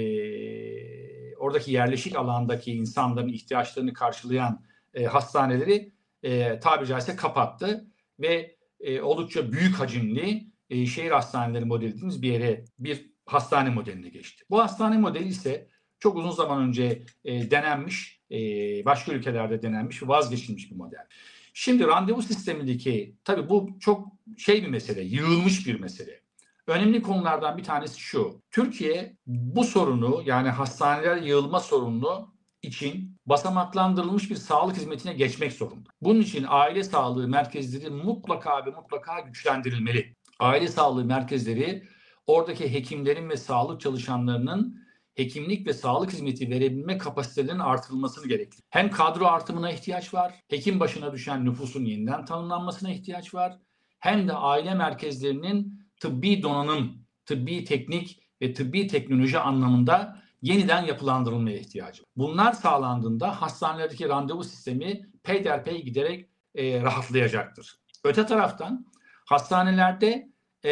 oradaki 1.39 1.71
yerleşik 1.71 2.15
alandaki 2.15 2.71
insanların 2.71 3.27
ihtiyaçlarını 3.27 3.93
karşılayan 3.93 4.63
e, 4.93 5.05
hastaneleri 5.05 5.93
e, 6.23 6.59
tabiri 6.59 6.87
caizse 6.87 7.15
kapattı 7.15 7.87
ve 8.19 8.55
e, 8.79 9.01
oldukça 9.01 9.51
büyük 9.51 9.79
hacimli 9.79 10.47
e, 10.69 10.85
şehir 10.85 11.11
hastaneleri 11.11 11.65
modeli 11.65 11.91
dediğimiz 11.91 12.21
bir 12.21 12.31
yere 12.31 12.65
bir 12.79 13.09
hastane 13.25 13.69
modeline 13.69 14.09
geçti. 14.09 14.45
Bu 14.49 14.59
hastane 14.59 14.97
modeli 14.97 15.27
ise 15.27 15.67
çok 15.99 16.17
uzun 16.17 16.31
zaman 16.31 16.67
önce 16.67 17.03
e, 17.25 17.51
denenmiş, 17.51 18.21
e, 18.31 18.37
başka 18.85 19.11
ülkelerde 19.11 19.61
denenmiş 19.61 20.03
ve 20.03 20.07
vazgeçilmiş 20.07 20.71
bir 20.71 20.75
model. 20.75 21.07
Şimdi 21.53 21.87
randevu 21.87 22.21
sistemindeki 22.21 23.15
tabii 23.23 23.49
bu 23.49 23.77
çok 23.79 24.07
şey 24.37 24.63
bir 24.63 24.67
mesele, 24.67 25.01
yığılmış 25.01 25.67
bir 25.67 25.79
mesele. 25.79 26.21
Önemli 26.69 27.01
konulardan 27.01 27.57
bir 27.57 27.63
tanesi 27.63 27.99
şu. 27.99 28.41
Türkiye 28.51 29.17
bu 29.27 29.63
sorunu 29.63 30.21
yani 30.25 30.49
hastaneler 30.49 31.17
yığılma 31.17 31.59
sorununu 31.59 32.33
için 32.61 33.17
basamaklandırılmış 33.25 34.29
bir 34.29 34.35
sağlık 34.35 34.77
hizmetine 34.77 35.13
geçmek 35.13 35.53
zorunda. 35.53 35.89
Bunun 36.01 36.21
için 36.21 36.45
aile 36.47 36.83
sağlığı 36.83 37.27
merkezleri 37.27 37.89
mutlaka 37.89 38.65
ve 38.65 38.69
mutlaka 38.69 39.19
güçlendirilmeli. 39.19 40.15
Aile 40.39 40.67
sağlığı 40.67 41.05
merkezleri 41.05 41.83
oradaki 42.27 42.73
hekimlerin 42.73 43.29
ve 43.29 43.37
sağlık 43.37 43.81
çalışanlarının 43.81 44.79
hekimlik 45.15 45.67
ve 45.67 45.73
sağlık 45.73 46.13
hizmeti 46.13 46.49
verebilme 46.49 46.97
kapasitelerinin 46.97 47.59
artırılmasını 47.59 48.27
gerekli. 48.27 48.63
Hem 48.69 48.91
kadro 48.91 49.25
artımına 49.25 49.71
ihtiyaç 49.71 50.13
var, 50.13 50.33
hekim 50.47 50.79
başına 50.79 51.13
düşen 51.13 51.45
nüfusun 51.45 51.85
yeniden 51.85 52.25
tanımlanmasına 52.25 52.91
ihtiyaç 52.91 53.33
var, 53.33 53.57
hem 53.99 54.27
de 54.27 54.33
aile 54.33 54.73
merkezlerinin 54.73 55.78
tıbbi 55.99 56.43
donanım, 56.43 57.05
tıbbi 57.25 57.63
teknik 57.65 58.23
ve 58.41 58.53
tıbbi 58.53 58.87
teknoloji 58.87 59.39
anlamında 59.39 60.21
yeniden 60.41 60.85
yapılandırılmaya 60.85 61.57
ihtiyacı. 61.57 62.03
Bunlar 62.15 62.53
sağlandığında 62.53 63.41
hastanelerdeki 63.41 64.09
randevu 64.09 64.43
sistemi 64.43 65.09
peyderpey 65.23 65.83
giderek 65.83 66.29
e, 66.55 66.81
rahatlayacaktır. 66.81 67.79
Öte 68.03 68.25
taraftan 68.25 68.85
hastanelerde 69.25 70.29
e, 70.65 70.71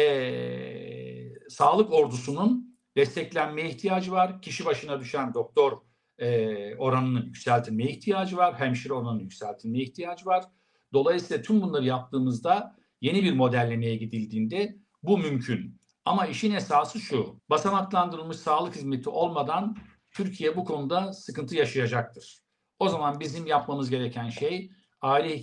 sağlık 1.48 1.92
ordusunun 1.92 2.78
desteklenmeye 2.96 3.68
ihtiyacı 3.68 4.12
var. 4.12 4.42
Kişi 4.42 4.64
başına 4.64 5.00
düşen 5.00 5.34
doktor 5.34 5.78
e, 6.18 6.76
oranının 6.76 7.26
yükseltilmeye 7.26 7.90
ihtiyacı 7.90 8.36
var. 8.36 8.60
Hemşire 8.60 8.92
oranının 8.92 9.20
yükseltilmeye 9.20 9.84
ihtiyacı 9.84 10.26
var. 10.26 10.44
Dolayısıyla 10.92 11.42
tüm 11.42 11.62
bunları 11.62 11.84
yaptığımızda 11.84 12.76
yeni 13.00 13.22
bir 13.22 13.32
modellemeye 13.32 13.96
gidildiğinde 13.96 14.76
bu 15.02 15.18
mümkün. 15.18 15.80
Ama 16.04 16.26
işin 16.26 16.52
esası 16.52 17.00
şu. 17.00 17.40
Basamaklandırılmış 17.50 18.36
sağlık 18.36 18.76
hizmeti 18.76 19.10
olmadan 19.10 19.76
Türkiye 20.10 20.56
bu 20.56 20.64
konuda 20.64 21.12
sıkıntı 21.12 21.56
yaşayacaktır. 21.56 22.38
O 22.78 22.88
zaman 22.88 23.20
bizim 23.20 23.46
yapmamız 23.46 23.90
gereken 23.90 24.28
şey 24.28 24.70
aile 25.00 25.36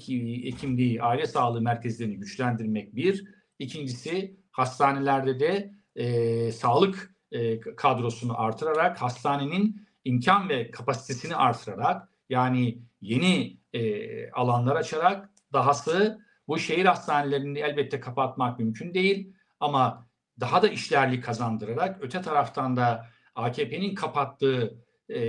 hekimliği, 0.46 1.02
aile 1.02 1.26
sağlığı 1.26 1.62
merkezlerini 1.62 2.18
güçlendirmek 2.18 2.96
bir. 2.96 3.26
İkincisi 3.60 4.38
hastanelerde 4.52 5.40
de 5.40 5.72
e, 5.96 6.52
sağlık 6.52 7.16
e, 7.32 7.60
kadrosunu 7.60 8.40
artırarak 8.42 9.02
hastanenin 9.02 9.88
imkan 10.06 10.50
ve 10.50 10.72
kapasitesini 10.72 11.36
artırarak 11.36 12.10
yani 12.30 12.80
yeni 13.02 13.58
e, 13.74 14.32
alanlar 14.32 14.76
açarak 14.76 15.30
dahası 15.54 16.20
bu 16.48 16.60
şehir 16.60 16.86
hastanelerini 16.86 17.60
elbette 17.60 18.00
kapatmak 18.00 18.60
mümkün 18.60 18.94
değil 18.94 19.34
ama 19.66 20.08
daha 20.40 20.62
da 20.62 20.68
işlerlik 20.68 21.24
kazandırarak 21.24 21.98
öte 22.02 22.22
taraftan 22.22 22.76
da 22.76 23.06
AKP'nin 23.36 23.96
kapattığı 23.96 24.86
e, 25.10 25.20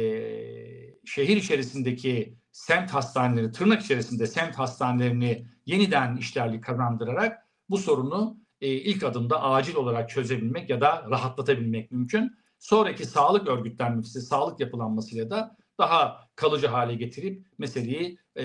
şehir 1.04 1.36
içerisindeki 1.36 2.38
semt 2.52 2.90
hastaneleri, 2.90 3.52
tırnak 3.52 3.82
içerisinde 3.82 4.26
semt 4.26 4.58
hastanelerini 4.58 5.46
yeniden 5.66 6.16
işlerlik 6.16 6.64
kazandırarak 6.64 7.46
bu 7.70 7.78
sorunu 7.78 8.36
e, 8.60 8.68
ilk 8.68 9.02
adımda 9.02 9.42
acil 9.42 9.74
olarak 9.74 10.10
çözebilmek 10.10 10.70
ya 10.70 10.80
da 10.80 11.06
rahatlatabilmek 11.10 11.90
mümkün. 11.90 12.36
Sonraki 12.58 13.06
sağlık 13.06 13.48
örgütlenmesi, 13.48 14.20
sağlık 14.20 14.60
yapılanmasıyla 14.60 15.30
da 15.30 15.56
daha 15.78 16.28
kalıcı 16.36 16.66
hale 16.66 16.94
getirip 16.94 17.46
meseleyi 17.58 18.18
e, 18.36 18.44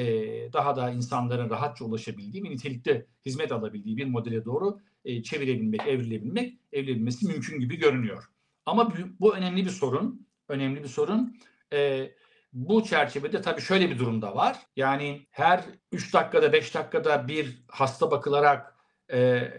daha 0.53 0.75
da 0.75 0.89
insanların 0.89 1.49
rahatça 1.49 1.85
ulaşabildiği 1.85 2.43
ve 2.43 2.49
nitelikte 2.49 3.05
hizmet 3.25 3.51
alabildiği 3.51 3.97
bir 3.97 4.05
modele 4.05 4.45
doğru 4.45 4.79
e, 5.05 5.23
çevirebilmek, 5.23 5.87
evrilebilmek, 5.87 6.59
evrilebilmesi 6.73 7.27
mümkün 7.27 7.59
gibi 7.59 7.77
görünüyor. 7.77 8.23
Ama 8.65 8.91
bu, 8.91 8.95
bu 9.19 9.35
önemli 9.35 9.65
bir 9.65 9.69
sorun. 9.69 10.27
Önemli 10.47 10.83
bir 10.83 10.87
sorun. 10.87 11.37
E, 11.73 12.11
bu 12.53 12.83
çerçevede 12.83 13.41
tabii 13.41 13.61
şöyle 13.61 13.89
bir 13.89 13.99
durumda 13.99 14.35
var. 14.35 14.57
Yani 14.75 15.27
her 15.31 15.65
3 15.91 16.13
dakikada 16.13 16.53
5 16.53 16.75
dakikada 16.75 17.27
bir 17.27 17.63
hasta 17.67 18.11
bakılarak 18.11 18.75
e, 19.13 19.51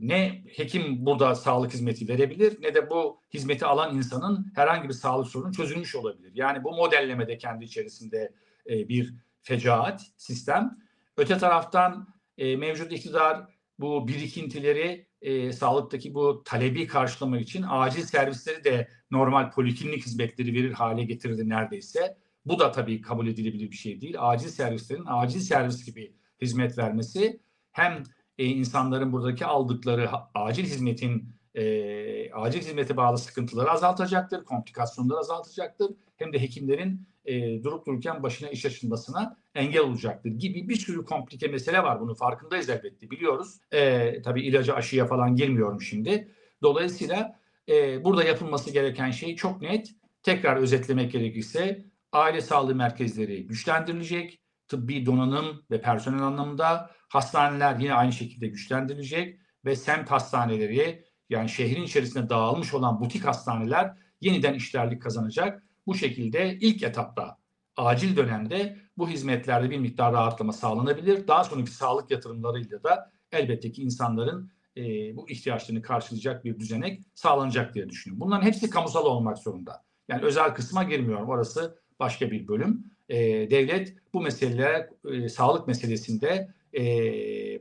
ne 0.00 0.44
hekim 0.56 1.06
burada 1.06 1.34
sağlık 1.34 1.72
hizmeti 1.72 2.08
verebilir 2.08 2.62
ne 2.62 2.74
de 2.74 2.90
bu 2.90 3.20
hizmeti 3.34 3.66
alan 3.66 3.96
insanın 3.96 4.52
herhangi 4.54 4.88
bir 4.88 4.94
sağlık 4.94 5.28
sorunu 5.28 5.52
çözülmüş 5.52 5.94
olabilir. 5.94 6.32
Yani 6.34 6.64
bu 6.64 6.70
modellemede 6.70 7.38
kendi 7.38 7.64
içerisinde 7.64 8.32
e, 8.70 8.88
bir 8.88 9.14
fecaat 9.42 10.02
sistem. 10.16 10.78
Öte 11.16 11.38
taraftan 11.38 12.08
e, 12.38 12.56
mevcut 12.56 12.92
iktidar 12.92 13.46
bu 13.78 14.08
birikintileri 14.08 15.06
e, 15.20 15.52
sağlıktaki 15.52 16.14
bu 16.14 16.42
talebi 16.44 16.86
karşılamak 16.86 17.40
için 17.40 17.64
acil 17.68 18.02
servisleri 18.02 18.64
de 18.64 18.88
normal 19.10 19.50
poliklinik 19.50 20.06
hizmetleri 20.06 20.54
verir 20.54 20.72
hale 20.72 21.04
getirdi 21.04 21.48
neredeyse. 21.48 22.16
Bu 22.44 22.58
da 22.58 22.72
tabii 22.72 23.00
kabul 23.00 23.26
edilebilir 23.26 23.70
bir 23.70 23.76
şey 23.76 24.00
değil. 24.00 24.14
Acil 24.18 24.48
servislerin 24.48 25.04
acil 25.06 25.40
servis 25.40 25.86
gibi 25.86 26.14
hizmet 26.40 26.78
vermesi 26.78 27.40
hem 27.72 28.02
e, 28.42 28.46
insanların 28.46 29.12
buradaki 29.12 29.46
aldıkları 29.46 30.10
acil 30.34 30.64
hizmetin 30.64 31.28
e, 31.54 32.32
acil 32.32 32.60
hizmete 32.60 32.96
bağlı 32.96 33.18
sıkıntıları 33.18 33.70
azaltacaktır, 33.70 34.44
komplikasyonları 34.44 35.18
azaltacaktır. 35.18 35.90
Hem 36.16 36.32
de 36.32 36.42
hekimlerin 36.42 37.06
e, 37.24 37.62
durup 37.64 37.86
dururken 37.86 38.22
başına 38.22 38.48
iş 38.48 38.66
açılmasına 38.66 39.36
engel 39.54 39.80
olacaktır 39.80 40.30
gibi 40.30 40.68
bir 40.68 40.76
sürü 40.76 41.04
komplike 41.04 41.48
mesele 41.48 41.82
var. 41.82 42.00
Bunu 42.00 42.14
farkındayız 42.14 42.68
elbette 42.68 43.10
biliyoruz. 43.10 43.60
E, 43.72 44.22
tabii 44.22 44.42
ilacı 44.42 44.74
aşıya 44.74 45.06
falan 45.06 45.36
girmiyorum 45.36 45.80
şimdi. 45.80 46.28
Dolayısıyla 46.62 47.40
e, 47.68 48.04
burada 48.04 48.24
yapılması 48.24 48.72
gereken 48.72 49.10
şey 49.10 49.36
çok 49.36 49.62
net. 49.62 49.94
Tekrar 50.22 50.56
özetlemek 50.56 51.12
gerekirse 51.12 51.84
aile 52.12 52.40
sağlığı 52.40 52.74
merkezleri 52.74 53.46
güçlendirilecek, 53.46 54.40
tıbbi 54.68 55.06
donanım 55.06 55.62
ve 55.70 55.80
personel 55.80 56.22
anlamında 56.22 56.90
hastaneler 57.12 57.76
yine 57.76 57.94
aynı 57.94 58.12
şekilde 58.12 58.46
güçlendirilecek 58.46 59.38
ve 59.64 59.76
semt 59.76 60.10
hastaneleri 60.10 61.04
yani 61.30 61.48
şehrin 61.48 61.82
içerisinde 61.82 62.28
dağılmış 62.28 62.74
olan 62.74 63.00
butik 63.00 63.24
hastaneler 63.24 63.94
yeniden 64.20 64.54
işlerlik 64.54 65.02
kazanacak. 65.02 65.62
Bu 65.86 65.94
şekilde 65.94 66.58
ilk 66.60 66.82
etapta 66.82 67.38
acil 67.76 68.16
dönemde 68.16 68.76
bu 68.98 69.08
hizmetlerde 69.08 69.70
bir 69.70 69.78
miktar 69.78 70.12
rahatlama 70.12 70.52
sağlanabilir. 70.52 71.28
Daha 71.28 71.44
sonraki 71.44 71.70
sağlık 71.70 72.10
yatırımlarıyla 72.10 72.82
da 72.82 73.10
elbette 73.32 73.72
ki 73.72 73.82
insanların 73.82 74.50
e, 74.76 74.82
bu 75.16 75.30
ihtiyaçlarını 75.30 75.82
karşılayacak 75.82 76.44
bir 76.44 76.58
düzenek 76.58 77.02
sağlanacak 77.14 77.74
diye 77.74 77.88
düşünüyorum. 77.88 78.20
Bunların 78.20 78.46
hepsi 78.46 78.70
kamusal 78.70 79.06
olmak 79.06 79.38
zorunda. 79.38 79.84
Yani 80.08 80.22
özel 80.22 80.54
kısma 80.54 80.84
girmiyorum. 80.84 81.28
Orası 81.28 81.78
başka 82.00 82.30
bir 82.30 82.48
bölüm. 82.48 82.84
E, 83.08 83.18
devlet 83.50 83.96
bu 84.14 84.20
meseleler, 84.20 84.88
e, 85.12 85.28
sağlık 85.28 85.68
meselesinde 85.68 86.54
e, 86.74 86.82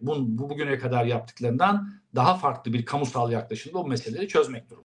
bu, 0.02 0.16
bu 0.38 0.50
bugüne 0.50 0.78
kadar 0.78 1.06
yaptıklarından 1.06 1.90
daha 2.16 2.36
farklı 2.36 2.74
bir 2.74 2.86
kamusal 2.86 3.32
yaklaşımda 3.32 3.78
bu 3.78 3.88
meseleleri 3.88 4.28
çözmek 4.28 4.70
durumunda. 4.70 4.92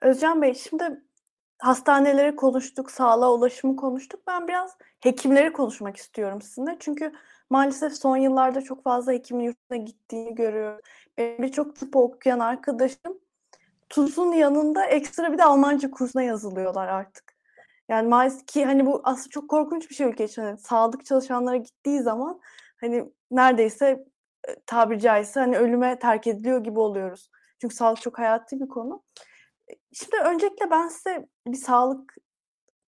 Özcan 0.00 0.42
Bey 0.42 0.54
şimdi 0.54 1.02
hastaneleri 1.58 2.36
konuştuk, 2.36 2.90
sağlığa 2.90 3.32
ulaşımı 3.32 3.76
konuştuk. 3.76 4.20
Ben 4.26 4.48
biraz 4.48 4.76
hekimleri 5.00 5.52
konuşmak 5.52 5.96
istiyorum 5.96 6.42
sizinle. 6.42 6.76
Çünkü 6.80 7.12
maalesef 7.50 7.92
son 7.94 8.16
yıllarda 8.16 8.62
çok 8.62 8.84
fazla 8.84 9.12
hekimin 9.12 9.44
yurtuna 9.44 9.78
gittiğini 9.78 10.34
görüyorum. 10.34 10.80
Birçok 11.18 11.76
tıp 11.76 11.96
okuyan 11.96 12.38
arkadaşım 12.38 13.18
TUS'un 13.88 14.32
yanında 14.32 14.86
ekstra 14.86 15.32
bir 15.32 15.38
de 15.38 15.44
Almanca 15.44 15.90
kursuna 15.90 16.22
yazılıyorlar 16.22 16.88
artık. 16.88 17.33
Yani 17.88 18.08
maalesef 18.08 18.46
ki 18.46 18.64
hani 18.64 18.86
bu 18.86 19.00
aslında 19.04 19.28
çok 19.28 19.50
korkunç 19.50 19.90
bir 19.90 19.94
şey 19.94 20.06
ülke 20.06 20.24
için. 20.24 20.42
Hani 20.42 20.58
sağlık 20.58 21.06
çalışanlara 21.06 21.56
gittiği 21.56 22.00
zaman 22.00 22.40
hani 22.80 23.12
neredeyse 23.30 24.04
e, 24.48 24.56
tabiri 24.66 25.00
caizse 25.00 25.40
hani 25.40 25.58
ölüme 25.58 25.98
terk 25.98 26.26
ediliyor 26.26 26.64
gibi 26.64 26.78
oluyoruz. 26.78 27.30
Çünkü 27.60 27.74
sağlık 27.74 28.00
çok 28.00 28.18
hayati 28.18 28.60
bir 28.60 28.68
konu. 28.68 29.02
Şimdi 29.92 30.16
öncelikle 30.16 30.70
ben 30.70 30.88
size 30.88 31.28
bir 31.46 31.56
sağlık 31.56 32.16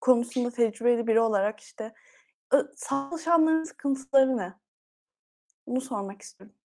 konusunda 0.02 0.52
tecrübeli 0.52 1.08
biri 1.08 1.20
olarak 1.20 1.60
işte 1.60 1.94
sağlık 2.76 3.12
çalışanların 3.12 3.64
sıkıntıları 3.64 4.38
ne? 4.38 4.54
Bunu 5.68 5.82
sormak 5.82 6.22
istiyorum. 6.22 6.56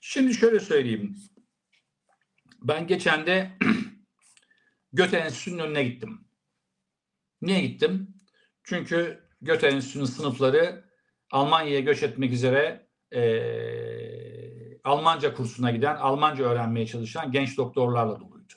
Şimdi 0.00 0.34
şöyle 0.34 0.60
söyleyeyim. 0.60 1.16
Ben 2.62 2.86
geçen 2.86 3.26
de 3.26 3.50
Göte 4.92 5.16
Enstitüsü'nün 5.16 5.58
önüne 5.58 5.84
gittim. 5.84 6.25
Niye 7.46 7.60
gittim? 7.60 8.14
Çünkü 8.64 9.26
Göte 9.40 9.66
Enstitüsü'nün 9.66 10.04
sınıfları 10.04 10.84
Almanya'ya 11.30 11.80
göç 11.80 12.02
etmek 12.02 12.32
üzere 12.32 12.86
e, 13.12 13.22
Almanca 14.84 15.34
kursuna 15.34 15.70
giden, 15.70 15.96
Almanca 15.96 16.44
öğrenmeye 16.44 16.86
çalışan 16.86 17.32
genç 17.32 17.56
doktorlarla 17.56 18.20
doluydu. 18.20 18.52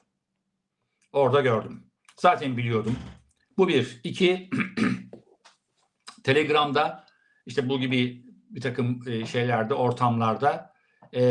Orada 1.11 1.41
gördüm. 1.41 1.83
Zaten 2.17 2.57
biliyordum. 2.57 2.95
Bu 3.57 3.67
bir. 3.67 4.01
İki, 4.03 4.49
Telegram'da 6.23 7.05
işte 7.45 7.69
bu 7.69 7.79
gibi 7.79 8.25
bir 8.49 8.61
takım 8.61 9.07
e, 9.07 9.25
şeylerde, 9.25 9.73
ortamlarda 9.73 10.73
e, 11.13 11.21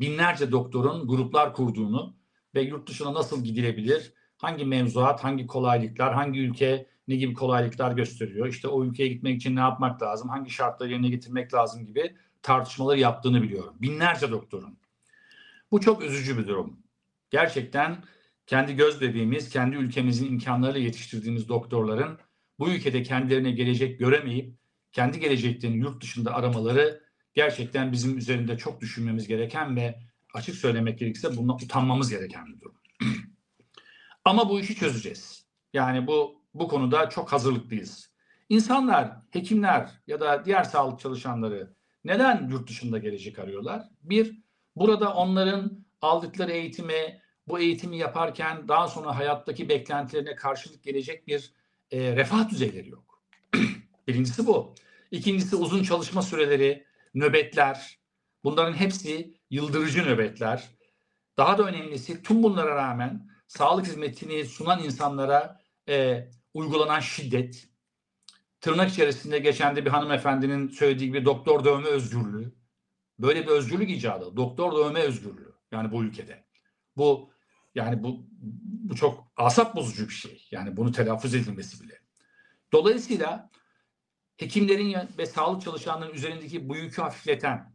binlerce 0.00 0.52
doktorun 0.52 1.08
gruplar 1.08 1.54
kurduğunu 1.54 2.16
ve 2.54 2.62
yurt 2.62 2.88
dışına 2.88 3.14
nasıl 3.14 3.44
gidilebilir, 3.44 4.12
hangi 4.44 4.64
mevzuat, 4.64 5.24
hangi 5.24 5.46
kolaylıklar, 5.46 6.14
hangi 6.14 6.40
ülke 6.40 6.86
ne 7.08 7.16
gibi 7.16 7.34
kolaylıklar 7.34 7.92
gösteriyor, 7.92 8.46
işte 8.46 8.68
o 8.68 8.84
ülkeye 8.84 9.08
gitmek 9.08 9.36
için 9.36 9.56
ne 9.56 9.60
yapmak 9.60 10.02
lazım, 10.02 10.28
hangi 10.28 10.50
şartları 10.50 10.90
yerine 10.90 11.08
getirmek 11.08 11.54
lazım 11.54 11.86
gibi 11.86 12.14
tartışmaları 12.42 12.98
yaptığını 12.98 13.42
biliyorum. 13.42 13.74
Binlerce 13.80 14.30
doktorun. 14.30 14.78
Bu 15.70 15.80
çok 15.80 16.02
üzücü 16.02 16.38
bir 16.38 16.46
durum. 16.46 16.78
Gerçekten 17.30 18.04
kendi 18.46 18.76
göz 18.76 19.00
bebeğimiz, 19.00 19.48
kendi 19.48 19.76
ülkemizin 19.76 20.26
imkanlarıyla 20.26 20.80
yetiştirdiğimiz 20.80 21.48
doktorların 21.48 22.18
bu 22.58 22.68
ülkede 22.68 23.02
kendilerine 23.02 23.50
gelecek 23.50 23.98
göremeyip 23.98 24.54
kendi 24.92 25.20
geleceklerini 25.20 25.76
yurt 25.76 26.02
dışında 26.02 26.34
aramaları 26.34 27.00
gerçekten 27.34 27.92
bizim 27.92 28.18
üzerinde 28.18 28.58
çok 28.58 28.80
düşünmemiz 28.80 29.28
gereken 29.28 29.76
ve 29.76 29.98
açık 30.34 30.54
söylemek 30.54 30.98
gerekirse 30.98 31.36
bundan 31.36 31.56
utanmamız 31.56 32.10
gereken 32.10 32.46
bir 32.46 32.60
durum. 32.60 32.76
Ama 34.24 34.48
bu 34.48 34.60
işi 34.60 34.74
çözeceğiz. 34.74 35.46
Yani 35.72 36.06
bu 36.06 36.44
bu 36.54 36.68
konuda 36.68 37.08
çok 37.08 37.32
hazırlıklıyız. 37.32 38.10
İnsanlar, 38.48 39.12
hekimler 39.30 39.90
ya 40.06 40.20
da 40.20 40.44
diğer 40.44 40.64
sağlık 40.64 41.00
çalışanları 41.00 41.74
neden 42.04 42.48
yurt 42.48 42.68
dışında 42.68 42.98
gelecek 42.98 43.38
arıyorlar? 43.38 43.82
Bir, 44.02 44.42
burada 44.76 45.14
onların 45.14 45.84
aldıkları 46.02 46.52
eğitimi, 46.52 47.20
bu 47.48 47.58
eğitimi 47.58 47.96
yaparken 47.96 48.68
daha 48.68 48.88
sonra 48.88 49.16
hayattaki 49.16 49.68
beklentilerine 49.68 50.34
karşılık 50.34 50.84
gelecek 50.84 51.26
bir 51.26 51.52
e, 51.90 52.16
refah 52.16 52.48
düzeyleri 52.48 52.88
yok. 52.88 53.22
Birincisi 54.08 54.46
bu. 54.46 54.74
İkincisi 55.10 55.56
uzun 55.56 55.82
çalışma 55.82 56.22
süreleri, 56.22 56.84
nöbetler. 57.14 57.98
Bunların 58.44 58.72
hepsi 58.72 59.34
yıldırıcı 59.50 60.02
nöbetler. 60.04 60.68
Daha 61.36 61.58
da 61.58 61.62
önemlisi 61.62 62.22
tüm 62.22 62.42
bunlara 62.42 62.74
rağmen 62.74 63.33
sağlık 63.46 63.86
hizmetini 63.86 64.44
sunan 64.44 64.82
insanlara 64.84 65.60
e, 65.88 66.28
uygulanan 66.54 67.00
şiddet. 67.00 67.68
Tırnak 68.60 68.90
içerisinde 68.90 69.38
geçen 69.38 69.76
de 69.76 69.84
bir 69.84 69.90
hanımefendinin 69.90 70.68
söylediği 70.68 71.08
gibi 71.08 71.24
doktor 71.24 71.64
dövme 71.64 71.88
özgürlüğü. 71.88 72.54
Böyle 73.18 73.42
bir 73.42 73.50
özgürlük 73.50 73.90
icadı. 73.90 74.36
Doktor 74.36 74.72
dövme 74.72 75.00
özgürlüğü. 75.00 75.54
Yani 75.72 75.92
bu 75.92 76.04
ülkede. 76.04 76.44
Bu 76.96 77.30
yani 77.74 78.02
bu 78.02 78.26
bu 78.84 78.94
çok 78.96 79.32
asap 79.36 79.76
bozucu 79.76 80.08
bir 80.08 80.14
şey. 80.14 80.46
Yani 80.50 80.76
bunu 80.76 80.92
telaffuz 80.92 81.34
edilmesi 81.34 81.84
bile. 81.84 82.00
Dolayısıyla 82.72 83.50
hekimlerin 84.36 84.96
ve 85.18 85.26
sağlık 85.26 85.62
çalışanlarının 85.62 86.14
üzerindeki 86.14 86.68
bu 86.68 86.76
yükü 86.76 87.02
hafifleten 87.02 87.74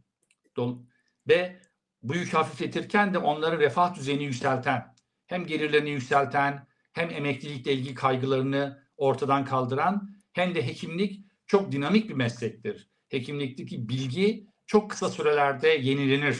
ve 1.28 1.60
bu 2.02 2.14
yükü 2.14 2.36
hafifletirken 2.36 3.14
de 3.14 3.18
onların 3.18 3.58
refah 3.58 3.94
düzeyini 3.94 4.24
yükselten, 4.24 4.94
hem 5.30 5.46
gelirlerini 5.46 5.90
yükselten, 5.90 6.66
hem 6.92 7.10
emeklilikle 7.10 7.72
ilgili 7.72 7.94
kaygılarını 7.94 8.82
ortadan 8.96 9.44
kaldıran, 9.44 10.10
hem 10.32 10.54
de 10.54 10.66
hekimlik 10.66 11.24
çok 11.46 11.72
dinamik 11.72 12.08
bir 12.08 12.14
meslektir. 12.14 12.88
Hekimlikteki 13.08 13.88
bilgi 13.88 14.46
çok 14.66 14.90
kısa 14.90 15.08
sürelerde 15.08 15.68
yenilenir. 15.68 16.38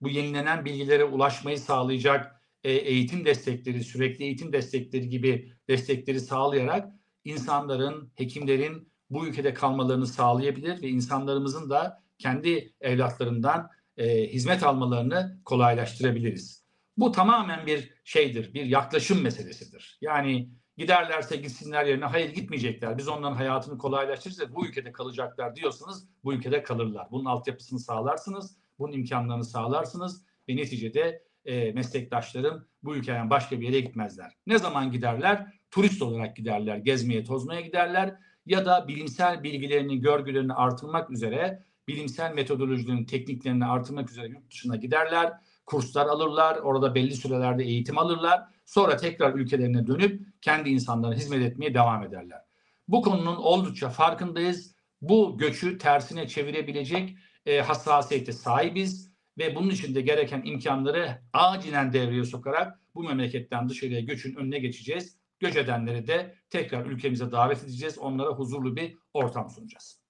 Bu 0.00 0.08
yenilenen 0.08 0.64
bilgilere 0.64 1.04
ulaşmayı 1.04 1.58
sağlayacak 1.58 2.42
e, 2.64 2.72
eğitim 2.72 3.24
destekleri, 3.24 3.84
sürekli 3.84 4.24
eğitim 4.24 4.52
destekleri 4.52 5.08
gibi 5.08 5.52
destekleri 5.68 6.20
sağlayarak 6.20 6.92
insanların, 7.24 8.12
hekimlerin 8.14 8.92
bu 9.10 9.26
ülkede 9.26 9.54
kalmalarını 9.54 10.06
sağlayabilir 10.06 10.82
ve 10.82 10.88
insanlarımızın 10.88 11.70
da 11.70 12.02
kendi 12.18 12.74
evlatlarından 12.80 13.68
e, 13.96 14.26
hizmet 14.26 14.62
almalarını 14.62 15.40
kolaylaştırabiliriz. 15.44 16.59
Bu 17.00 17.12
tamamen 17.12 17.66
bir 17.66 17.90
şeydir, 18.04 18.54
bir 18.54 18.64
yaklaşım 18.64 19.22
meselesidir. 19.22 19.98
Yani 20.00 20.50
giderlerse 20.76 21.36
gitsinler 21.36 21.86
yerine 21.86 22.04
hayır 22.04 22.34
gitmeyecekler. 22.34 22.98
Biz 22.98 23.08
onların 23.08 23.36
hayatını 23.36 23.78
kolaylaştırırız 23.78 24.54
bu 24.54 24.66
ülkede 24.66 24.92
kalacaklar 24.92 25.56
diyorsanız 25.56 26.08
bu 26.24 26.34
ülkede 26.34 26.62
kalırlar. 26.62 27.08
Bunun 27.10 27.24
altyapısını 27.24 27.78
sağlarsınız, 27.78 28.56
bunun 28.78 28.92
imkanlarını 28.92 29.44
sağlarsınız 29.44 30.24
ve 30.48 30.56
neticede 30.56 31.22
e, 31.44 31.72
meslektaşlarım 31.72 32.68
bu 32.82 32.96
ülkeden 32.96 33.30
başka 33.30 33.60
bir 33.60 33.66
yere 33.66 33.80
gitmezler. 33.80 34.32
Ne 34.46 34.58
zaman 34.58 34.92
giderler? 34.92 35.46
Turist 35.70 36.02
olarak 36.02 36.36
giderler, 36.36 36.76
gezmeye, 36.76 37.24
tozmaya 37.24 37.60
giderler 37.60 38.16
ya 38.46 38.66
da 38.66 38.88
bilimsel 38.88 39.42
bilgilerini, 39.42 40.00
görgülerini 40.00 40.52
artırmak 40.52 41.10
üzere 41.10 41.62
bilimsel 41.88 42.34
metodolojilerin 42.34 43.04
tekniklerini 43.04 43.64
artırmak 43.64 44.10
üzere 44.10 44.28
yurt 44.28 44.50
dışına 44.50 44.76
giderler, 44.76 45.32
kurslar 45.70 46.06
alırlar, 46.06 46.56
orada 46.56 46.94
belli 46.94 47.16
sürelerde 47.16 47.64
eğitim 47.64 47.98
alırlar. 47.98 48.42
Sonra 48.66 48.96
tekrar 48.96 49.34
ülkelerine 49.34 49.86
dönüp 49.86 50.26
kendi 50.42 50.70
insanlarına 50.70 51.16
hizmet 51.16 51.42
etmeye 51.42 51.74
devam 51.74 52.02
ederler. 52.02 52.40
Bu 52.88 53.02
konunun 53.02 53.36
oldukça 53.36 53.88
farkındayız. 53.88 54.74
Bu 55.02 55.38
göçü 55.38 55.78
tersine 55.78 56.28
çevirebilecek 56.28 57.16
e, 57.46 57.60
hassasiyete 57.60 58.32
sahibiz 58.32 59.12
ve 59.38 59.54
bunun 59.54 59.70
için 59.70 59.94
de 59.94 60.00
gereken 60.00 60.42
imkanları 60.44 61.18
acilen 61.32 61.92
devreye 61.92 62.24
sokarak 62.24 62.80
bu 62.94 63.02
memleketten 63.02 63.68
dışarıya 63.68 64.00
göçün 64.00 64.36
önüne 64.36 64.58
geçeceğiz. 64.58 65.16
Göç 65.40 65.56
edenleri 65.56 66.06
de 66.06 66.34
tekrar 66.50 66.86
ülkemize 66.86 67.32
davet 67.32 67.64
edeceğiz. 67.64 67.98
Onlara 67.98 68.30
huzurlu 68.30 68.76
bir 68.76 68.96
ortam 69.14 69.50
sunacağız. 69.50 70.00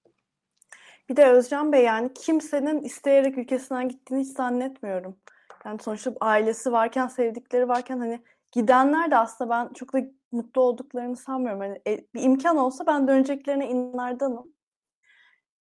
Bir 1.09 1.15
de 1.15 1.25
Özcan 1.25 1.71
Bey 1.71 1.83
yani 1.83 2.13
kimsenin 2.13 2.81
isteyerek 2.81 3.37
ülkesinden 3.37 3.89
gittiğini 3.89 4.21
hiç 4.21 4.29
zannetmiyorum. 4.29 5.17
Yani 5.65 5.79
sonuçta 5.81 6.13
ailesi 6.21 6.71
varken, 6.71 7.07
sevdikleri 7.07 7.67
varken 7.67 7.99
hani 7.99 8.23
gidenler 8.51 9.11
de 9.11 9.17
aslında 9.17 9.49
ben 9.49 9.73
çok 9.73 9.93
da 9.93 9.99
mutlu 10.31 10.61
olduklarını 10.61 11.15
sanmıyorum. 11.15 11.61
Hani 11.61 11.81
e, 11.87 12.05
bir 12.15 12.21
imkan 12.21 12.57
olsa 12.57 12.87
ben 12.87 13.07
döneceklerine 13.07 13.69
inanlardanım. 13.69 14.47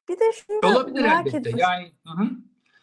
Bir 0.09 0.21
de 0.21 0.25
şunu 0.33 0.73
Olabilir 0.73 1.03
merak 1.03 1.27
elbette. 1.27 1.37
Ettim. 1.39 1.59
Yani 1.59 1.93
hı 2.07 2.23
hı. 2.23 2.31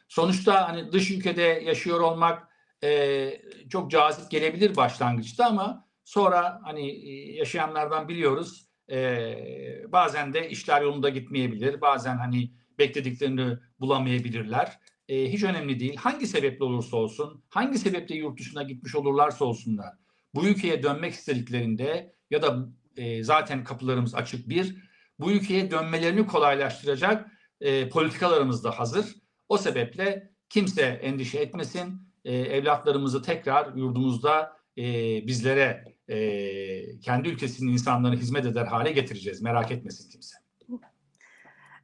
sonuçta 0.08 0.70
hani 0.70 0.92
dış 0.92 1.12
ülkede 1.12 1.42
yaşıyor 1.42 2.00
olmak 2.00 2.48
e, 2.84 3.32
çok 3.70 3.92
cazip 3.92 4.32
gelebilir 4.32 4.76
başlangıçta 4.76 5.46
ama 5.46 5.88
sonra 6.04 6.60
hani 6.64 7.10
yaşayanlardan 7.36 8.08
biliyoruz 8.08 8.70
e, 8.92 9.92
bazen 9.92 10.34
de 10.34 10.50
işler 10.50 10.82
yolunda 10.82 11.10
gitmeyebilir. 11.10 11.82
Bazen 11.82 12.18
hani 12.18 12.52
beklediklerini 12.80 13.58
bulamayabilirler 13.80 14.80
e, 15.10 15.32
hiç 15.32 15.44
önemli 15.44 15.80
değil. 15.80 15.96
Hangi 15.96 16.28
sebeple 16.28 16.66
olursa 16.66 16.98
olsun, 16.98 17.44
hangi 17.50 17.80
sebeple 17.80 18.16
yurt 18.16 18.40
dışına 18.40 18.64
gitmiş 18.64 18.96
olurlarsa 18.96 19.46
olsunlar, 19.46 19.94
bu 20.36 20.48
ülkeye 20.48 20.84
dönmek 20.84 21.14
istediklerinde 21.14 22.16
ya 22.30 22.42
da 22.42 22.70
e, 22.98 23.24
zaten 23.24 23.64
kapılarımız 23.64 24.16
açık 24.16 24.50
bir, 24.50 24.76
bu 25.20 25.32
ülkeye 25.32 25.72
dönmelerini 25.72 26.28
kolaylaştıracak 26.28 27.32
e, 27.62 27.90
politikalarımız 27.90 28.64
da 28.64 28.80
hazır. 28.80 29.06
O 29.50 29.58
sebeple 29.58 30.32
kimse 30.50 30.82
endişe 30.82 31.40
etmesin. 31.40 32.08
E, 32.26 32.36
evlatlarımızı 32.36 33.22
tekrar 33.22 33.76
yurdumuzda 33.76 34.58
e, 34.78 34.84
bizlere 35.28 35.84
e, 36.10 37.00
kendi 37.00 37.30
ülkesinin 37.30 37.72
insanlarına 37.72 38.20
hizmet 38.20 38.46
eder 38.46 38.66
hale 38.66 38.92
getireceğiz. 38.92 39.42
Merak 39.42 39.72
etmesin 39.72 40.10
kimse. 40.10 40.47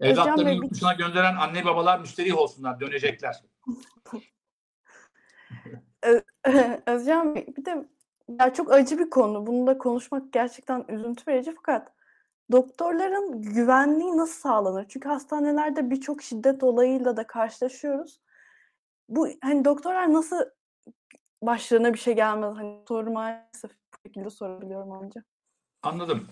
Evlatlarını 0.03 0.51
yurt 0.51 0.71
dışına 0.71 0.93
gönderen 0.93 1.35
anne 1.35 1.65
babalar 1.65 1.99
müsterih 1.99 2.37
olsunlar, 2.37 2.79
dönecekler. 2.79 3.43
Özcan 6.85 7.35
Bey, 7.35 7.47
bir 7.57 7.65
de 7.65 7.89
ya 8.39 8.53
çok 8.53 8.71
acı 8.71 8.99
bir 8.99 9.09
konu. 9.09 9.47
Bunu 9.47 9.67
da 9.67 9.77
konuşmak 9.77 10.33
gerçekten 10.33 10.85
üzüntü 10.89 11.23
verici 11.27 11.55
fakat 11.55 11.93
doktorların 12.51 13.41
güvenliği 13.41 14.17
nasıl 14.17 14.41
sağlanır? 14.41 14.85
Çünkü 14.89 15.09
hastanelerde 15.09 15.89
birçok 15.89 16.21
şiddet 16.21 16.63
olayıyla 16.63 17.17
da 17.17 17.27
karşılaşıyoruz. 17.27 18.19
Bu 19.09 19.27
hani 19.41 19.65
doktorlar 19.65 20.13
nasıl 20.13 20.45
başlarına 21.41 21.93
bir 21.93 21.99
şey 21.99 22.15
gelmez? 22.15 22.57
Hani 22.57 22.79
soru 22.87 23.11
maalesef 23.11 23.71
bu 23.71 24.07
şekilde 24.07 24.29
sorabiliyorum 24.29 24.91
ancak. 24.91 25.25
Anladım. 25.81 26.27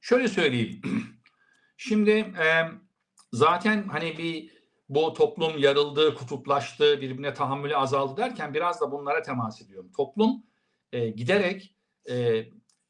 Şöyle 0.00 0.28
söyleyeyim. 0.28 0.82
Şimdi 1.84 2.10
e, 2.10 2.46
zaten 3.32 3.88
hani 3.88 4.18
bir 4.18 4.50
bu 4.88 5.12
toplum 5.12 5.58
yarıldı, 5.58 6.14
kutuplaştı, 6.14 7.00
birbirine 7.00 7.34
tahammülü 7.34 7.76
azaldı 7.76 8.20
derken 8.20 8.54
biraz 8.54 8.80
da 8.80 8.92
bunlara 8.92 9.22
temas 9.22 9.62
ediyorum. 9.62 9.90
Toplum 9.96 10.42
e, 10.92 11.08
giderek 11.08 11.74
e, 12.10 12.44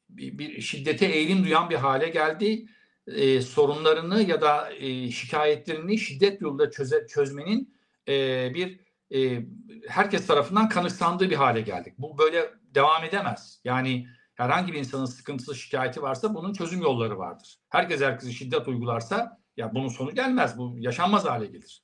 bir, 0.09 0.37
bir 0.37 0.61
şiddete 0.61 1.05
eğilim 1.05 1.43
duyan 1.43 1.69
bir 1.69 1.75
hale 1.75 2.09
geldi. 2.09 2.65
E, 3.07 3.41
sorunlarını 3.41 4.21
ya 4.21 4.41
da 4.41 4.73
e, 4.73 5.11
şikayetlerini 5.11 5.97
şiddet 5.97 6.41
yolunda 6.41 6.71
çöze, 6.71 7.07
çözmenin 7.07 7.75
e, 8.07 8.13
bir 8.53 8.79
e, 9.15 9.45
herkes 9.87 10.27
tarafından 10.27 10.69
kanıksandığı 10.69 11.29
bir 11.29 11.35
hale 11.35 11.61
geldik. 11.61 11.93
Bu 11.97 12.17
böyle 12.17 12.49
devam 12.75 13.03
edemez. 13.03 13.61
Yani 13.63 14.07
herhangi 14.35 14.73
bir 14.73 14.79
insanın 14.79 15.05
sıkıntısı, 15.05 15.55
şikayeti 15.55 16.01
varsa 16.01 16.35
bunun 16.35 16.53
çözüm 16.53 16.81
yolları 16.81 17.17
vardır. 17.17 17.59
Herkes 17.69 18.01
herkese 18.01 18.31
şiddet 18.31 18.67
uygularsa 18.67 19.39
ya 19.57 19.75
bunun 19.75 19.87
sonu 19.87 20.15
gelmez. 20.15 20.57
Bu 20.57 20.75
yaşanmaz 20.79 21.25
hale 21.25 21.45
gelir. 21.45 21.83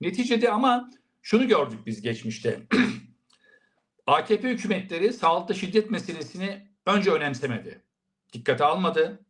Neticede 0.00 0.50
ama 0.50 0.90
şunu 1.22 1.48
gördük 1.48 1.78
biz 1.86 2.02
geçmişte. 2.02 2.66
AKP 4.06 4.48
hükümetleri 4.48 5.12
sağlıkta 5.12 5.54
şiddet 5.54 5.90
meselesini 5.90 6.68
önce 6.86 7.10
önemsemedi. 7.10 7.82
Dikkate 8.32 8.64
almadı. 8.64 9.24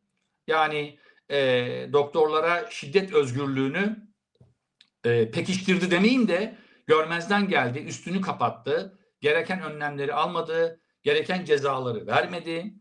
Yani 0.46 0.98
e, 1.30 1.38
doktorlara 1.92 2.70
şiddet 2.70 3.12
özgürlüğünü 3.12 3.96
e, 5.04 5.30
pekiştirdi 5.30 5.90
demeyeyim 5.90 6.28
de 6.28 6.56
görmezden 6.86 7.48
geldi, 7.48 7.78
üstünü 7.78 8.20
kapattı. 8.20 8.98
Gereken 9.20 9.62
önlemleri 9.62 10.14
almadı 10.14 10.80
gereken 11.02 11.44
cezaları 11.44 12.06
vermedi. 12.06 12.74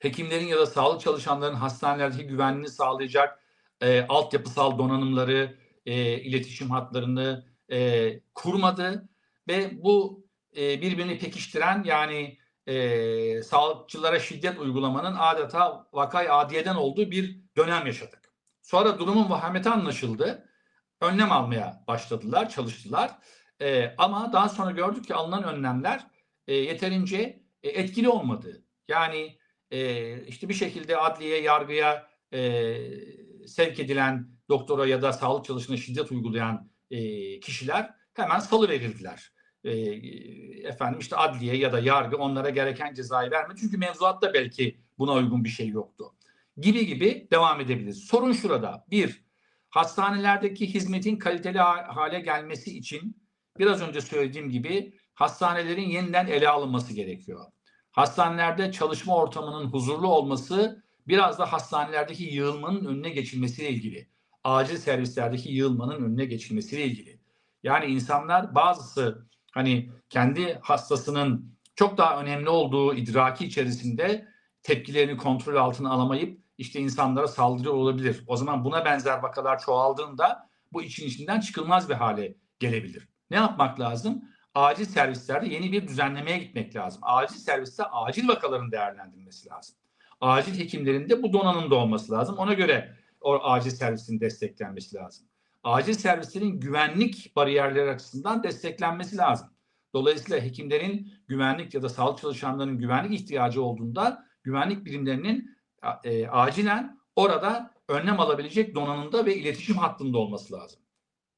Hekimlerin 0.00 0.46
ya 0.46 0.58
da 0.58 0.66
sağlık 0.66 1.00
çalışanların 1.00 1.54
hastanelerdeki 1.54 2.26
güvenliğini 2.26 2.68
sağlayacak 2.68 3.42
e, 3.80 4.06
altyapısal 4.08 4.78
donanımları, 4.78 5.58
e, 5.86 6.20
iletişim 6.20 6.70
hatlarını 6.70 7.46
e, 7.70 8.20
kurmadı 8.34 9.08
ve 9.48 9.82
bu 9.82 10.24
e, 10.56 10.80
birbirini 10.80 11.18
pekiştiren 11.18 11.82
yani 11.84 12.38
e, 12.66 13.42
sağlıkçılara 13.42 14.20
şiddet 14.20 14.58
uygulamanın 14.58 15.16
adeta 15.18 15.86
vakay 15.92 16.30
adiyeden 16.30 16.74
olduğu 16.74 17.10
bir 17.10 17.40
dönem 17.56 17.86
yaşadık. 17.86 18.32
Sonra 18.62 18.98
durumun 18.98 19.30
vahameti 19.30 19.68
anlaşıldı. 19.68 20.48
Önlem 21.00 21.32
almaya 21.32 21.84
başladılar, 21.88 22.48
çalıştılar. 22.48 23.18
E, 23.60 23.94
ama 23.98 24.32
daha 24.32 24.48
sonra 24.48 24.70
gördük 24.70 25.06
ki 25.06 25.14
alınan 25.14 25.42
önlemler 25.44 26.06
e, 26.48 26.54
yeterince 26.54 27.42
e, 27.62 27.68
etkili 27.68 28.08
olmadığı. 28.08 28.64
Yani 28.88 29.38
e, 29.70 30.26
işte 30.26 30.48
bir 30.48 30.54
şekilde 30.54 30.96
adliye, 30.96 31.42
yargıya 31.42 32.08
e, 32.32 32.76
sevk 33.46 33.80
edilen 33.80 34.28
doktora 34.48 34.86
ya 34.86 35.02
da 35.02 35.12
sağlık 35.12 35.44
çalışına 35.44 35.76
şiddet 35.76 36.12
uygulayan 36.12 36.70
e, 36.90 37.40
kişiler 37.40 37.94
hemen 38.14 38.38
salı. 38.38 38.72
E, 39.64 39.70
efendim 40.68 41.00
işte 41.00 41.16
adliye 41.16 41.56
ya 41.56 41.72
da 41.72 41.80
yargı 41.80 42.16
onlara 42.16 42.50
gereken 42.50 42.94
cezayı 42.94 43.30
vermedi. 43.30 43.60
Çünkü 43.60 43.78
mevzuatta 43.78 44.34
belki 44.34 44.80
buna 44.98 45.12
uygun 45.12 45.44
bir 45.44 45.48
şey 45.48 45.68
yoktu. 45.68 46.14
Gibi 46.56 46.86
gibi 46.86 47.28
devam 47.30 47.60
edebiliriz. 47.60 48.04
Sorun 48.04 48.32
şurada. 48.32 48.84
Bir, 48.90 49.24
hastanelerdeki 49.70 50.74
hizmetin 50.74 51.16
kaliteli 51.16 51.58
hale 51.58 52.20
gelmesi 52.20 52.78
için 52.78 53.16
biraz 53.58 53.82
önce 53.82 54.00
söylediğim 54.00 54.50
gibi 54.50 54.97
hastanelerin 55.18 55.88
yeniden 55.88 56.26
ele 56.26 56.48
alınması 56.48 56.94
gerekiyor. 56.94 57.44
Hastanelerde 57.90 58.72
çalışma 58.72 59.16
ortamının 59.16 59.66
huzurlu 59.66 60.08
olması 60.08 60.82
biraz 61.08 61.38
da 61.38 61.52
hastanelerdeki 61.52 62.24
yığılmanın 62.24 62.84
önüne 62.84 63.10
geçilmesiyle 63.10 63.70
ilgili. 63.70 64.08
Acil 64.44 64.76
servislerdeki 64.76 65.52
yığılmanın 65.52 66.04
önüne 66.04 66.24
geçilmesiyle 66.24 66.84
ilgili. 66.84 67.20
Yani 67.62 67.86
insanlar 67.86 68.54
bazısı 68.54 69.26
hani 69.52 69.90
kendi 70.10 70.58
hastasının 70.62 71.54
çok 71.74 71.98
daha 71.98 72.22
önemli 72.22 72.48
olduğu 72.48 72.94
idraki 72.94 73.46
içerisinde 73.46 74.28
tepkilerini 74.62 75.16
kontrol 75.16 75.56
altına 75.56 75.90
alamayıp 75.90 76.40
işte 76.58 76.80
insanlara 76.80 77.28
saldırı 77.28 77.72
olabilir. 77.72 78.24
O 78.26 78.36
zaman 78.36 78.64
buna 78.64 78.84
benzer 78.84 79.18
vakalar 79.22 79.58
çoğaldığında 79.58 80.48
bu 80.72 80.82
için 80.82 81.06
içinden 81.06 81.40
çıkılmaz 81.40 81.88
bir 81.88 81.94
hale 81.94 82.34
gelebilir. 82.58 83.08
Ne 83.30 83.36
yapmak 83.36 83.80
lazım? 83.80 84.24
Acil 84.58 84.84
servislerde 84.84 85.46
yeni 85.46 85.72
bir 85.72 85.88
düzenlemeye 85.88 86.38
gitmek 86.38 86.76
lazım. 86.76 87.00
Acil 87.04 87.36
serviste 87.36 87.84
acil 87.84 88.28
vakaların 88.28 88.72
değerlendirilmesi 88.72 89.48
lazım. 89.48 89.76
Acil 90.20 90.58
hekimlerin 90.58 91.08
de 91.08 91.22
bu 91.22 91.32
donanımda 91.32 91.74
olması 91.74 92.12
lazım. 92.12 92.38
Ona 92.38 92.52
göre 92.52 92.96
o 93.20 93.42
acil 93.42 93.70
servisin 93.70 94.20
desteklenmesi 94.20 94.96
lazım. 94.96 95.26
acil 95.64 95.92
servislerin 95.92 96.60
güvenlik 96.60 97.36
bariyerleri 97.36 97.90
açısından 97.90 98.42
desteklenmesi 98.42 99.16
lazım. 99.16 99.48
Dolayısıyla 99.94 100.42
hekimlerin 100.42 101.12
güvenlik 101.28 101.74
ya 101.74 101.82
da 101.82 101.88
sağlık 101.88 102.18
çalışanlarının 102.18 102.78
güvenlik 102.78 103.20
ihtiyacı 103.20 103.62
olduğunda 103.62 104.24
güvenlik 104.42 104.84
birimlerinin 104.84 105.56
e, 106.04 106.28
acilen 106.28 106.98
orada 107.16 107.74
önlem 107.88 108.20
alabilecek 108.20 108.74
donanımda 108.74 109.26
ve 109.26 109.36
iletişim 109.36 109.76
hattında 109.76 110.18
olması 110.18 110.54
lazım. 110.54 110.80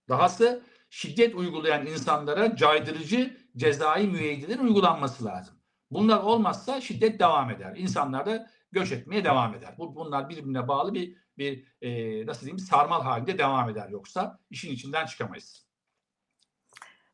Dahası 0.08 0.62
şiddet 0.90 1.34
uygulayan 1.34 1.86
insanlara 1.86 2.56
caydırıcı 2.56 3.36
cezai 3.56 4.06
müeyyideler 4.06 4.58
uygulanması 4.58 5.24
lazım. 5.24 5.54
Bunlar 5.90 6.22
olmazsa 6.22 6.80
şiddet 6.80 7.20
devam 7.20 7.50
eder. 7.50 7.76
İnsanlar 7.76 8.26
da 8.26 8.46
göç 8.72 8.92
etmeye 8.92 9.24
devam 9.24 9.54
eder. 9.54 9.74
Bunlar 9.78 10.28
birbirine 10.28 10.68
bağlı 10.68 10.94
bir 10.94 11.16
bir 11.38 11.64
e, 11.82 12.26
nasıl 12.26 12.40
diyeyim 12.40 12.58
sarmal 12.58 13.02
halinde 13.02 13.38
devam 13.38 13.68
eder 13.68 13.88
yoksa 13.88 14.38
işin 14.50 14.72
içinden 14.72 15.06
çıkamayız. 15.06 15.66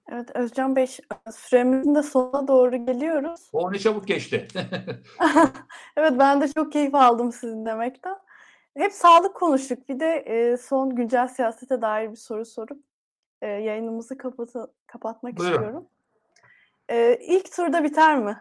Evet 0.08 0.30
Özcan 0.34 0.76
Bey 0.76 0.86
süremizin 1.32 1.94
de 1.94 2.02
sonuna 2.02 2.48
doğru 2.48 2.86
geliyoruz. 2.86 3.48
O 3.52 3.72
ne 3.72 3.78
çabuk 3.78 4.06
geçti. 4.06 4.48
evet 5.96 6.12
ben 6.18 6.40
de 6.40 6.52
çok 6.52 6.72
keyif 6.72 6.94
aldım 6.94 7.32
sizin 7.32 7.66
demekten. 7.66 8.16
Hep 8.76 8.92
sağlık 8.92 9.34
konuştuk. 9.34 9.88
Bir 9.88 10.00
de 10.00 10.16
e, 10.16 10.56
son 10.56 10.96
güncel 10.96 11.28
siyasete 11.28 11.82
dair 11.82 12.10
bir 12.10 12.16
soru 12.16 12.44
sorup 12.44 12.85
e, 13.42 13.46
yayınımızı 13.46 14.18
kapatı, 14.18 14.74
kapatmak 14.86 15.36
Buyurun. 15.36 15.54
istiyorum. 15.54 15.88
E, 16.88 17.18
ilk 17.20 17.52
turda 17.52 17.84
biter 17.84 18.18
mi? 18.18 18.38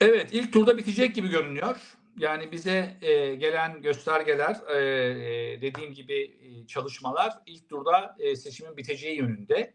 Evet 0.00 0.28
ilk 0.32 0.52
turda 0.52 0.78
bitecek 0.78 1.14
gibi 1.14 1.28
görünüyor. 1.28 1.96
Yani 2.18 2.52
bize 2.52 2.96
e, 3.02 3.34
gelen 3.34 3.82
göstergeler 3.82 4.56
e, 4.68 4.78
e, 4.78 5.62
dediğim 5.62 5.92
gibi 5.92 6.22
e, 6.22 6.66
çalışmalar 6.66 7.32
ilk 7.46 7.68
turda 7.68 8.16
e, 8.18 8.36
seçimin 8.36 8.76
biteceği 8.76 9.16
yönünde 9.18 9.74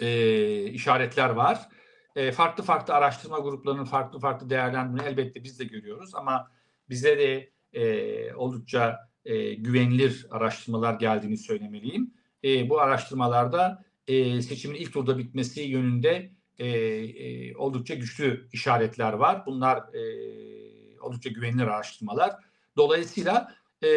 e, 0.00 0.62
işaretler 0.64 1.30
var. 1.30 1.68
E, 2.16 2.32
farklı 2.32 2.64
farklı 2.64 2.94
araştırma 2.94 3.38
gruplarının 3.38 3.84
farklı 3.84 4.18
farklı 4.18 4.50
değerlendirmeleri 4.50 5.12
elbette 5.12 5.44
biz 5.44 5.58
de 5.60 5.64
görüyoruz 5.64 6.14
ama 6.14 6.50
bize 6.88 7.18
de 7.18 7.50
e, 7.72 8.34
oldukça 8.34 9.09
e, 9.24 9.54
güvenilir 9.54 10.26
araştırmalar 10.30 10.94
geldiğini 10.94 11.36
söylemeliyim. 11.36 12.14
E, 12.44 12.70
bu 12.70 12.80
araştırmalarda 12.80 13.84
e, 14.06 14.42
seçimin 14.42 14.76
ilk 14.76 14.92
turda 14.92 15.18
bitmesi 15.18 15.60
yönünde 15.60 16.32
e, 16.58 16.66
e, 16.68 17.56
oldukça 17.56 17.94
güçlü 17.94 18.48
işaretler 18.52 19.12
var. 19.12 19.46
Bunlar 19.46 19.94
e, 19.94 21.00
oldukça 21.00 21.30
güvenilir 21.30 21.62
araştırmalar. 21.62 22.34
Dolayısıyla 22.76 23.54
e, 23.84 23.88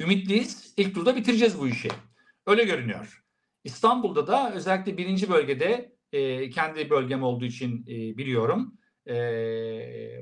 ümitliyiz. 0.00 0.74
İlk 0.76 0.94
turda 0.94 1.16
bitireceğiz 1.16 1.58
bu 1.60 1.68
işi. 1.68 1.88
Öyle 2.46 2.64
görünüyor. 2.64 3.22
İstanbul'da 3.64 4.26
da 4.26 4.54
özellikle 4.54 4.96
birinci 4.96 5.30
bölgede 5.30 5.96
e, 6.12 6.50
kendi 6.50 6.90
bölgem 6.90 7.22
olduğu 7.22 7.44
için 7.44 7.82
e, 7.82 8.16
biliyorum. 8.18 8.78
E, 9.08 9.14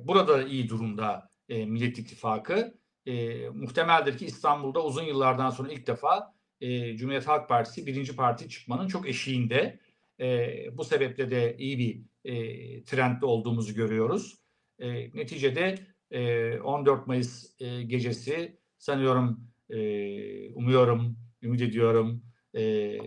burada 0.04 0.42
iyi 0.42 0.68
durumda 0.68 1.30
e, 1.48 1.66
Millet 1.66 1.98
İttifakı. 1.98 2.74
E, 3.06 3.48
muhtemeldir 3.48 4.18
ki 4.18 4.26
İstanbul'da 4.26 4.84
uzun 4.84 5.02
yıllardan 5.02 5.50
sonra 5.50 5.72
ilk 5.72 5.86
defa 5.86 6.34
e, 6.60 6.96
Cumhuriyet 6.96 7.28
Halk 7.28 7.48
Partisi 7.48 7.86
birinci 7.86 8.16
parti 8.16 8.48
çıkmanın 8.48 8.88
çok 8.88 9.08
eşiğinde. 9.08 9.78
E, 10.20 10.48
bu 10.72 10.84
sebeple 10.84 11.30
de 11.30 11.56
iyi 11.58 11.78
bir 11.78 12.02
e, 12.24 12.84
trendde 12.84 13.26
olduğumuzu 13.26 13.74
görüyoruz. 13.74 14.38
E, 14.78 15.16
neticede 15.16 15.78
e, 16.10 16.58
14 16.58 17.06
Mayıs 17.06 17.60
e, 17.60 17.82
gecesi 17.82 18.58
sanıyorum, 18.78 19.50
e, 19.70 20.50
umuyorum, 20.50 21.16
ümit 21.42 21.62
ediyorum 21.62 22.22
e, 22.54 22.98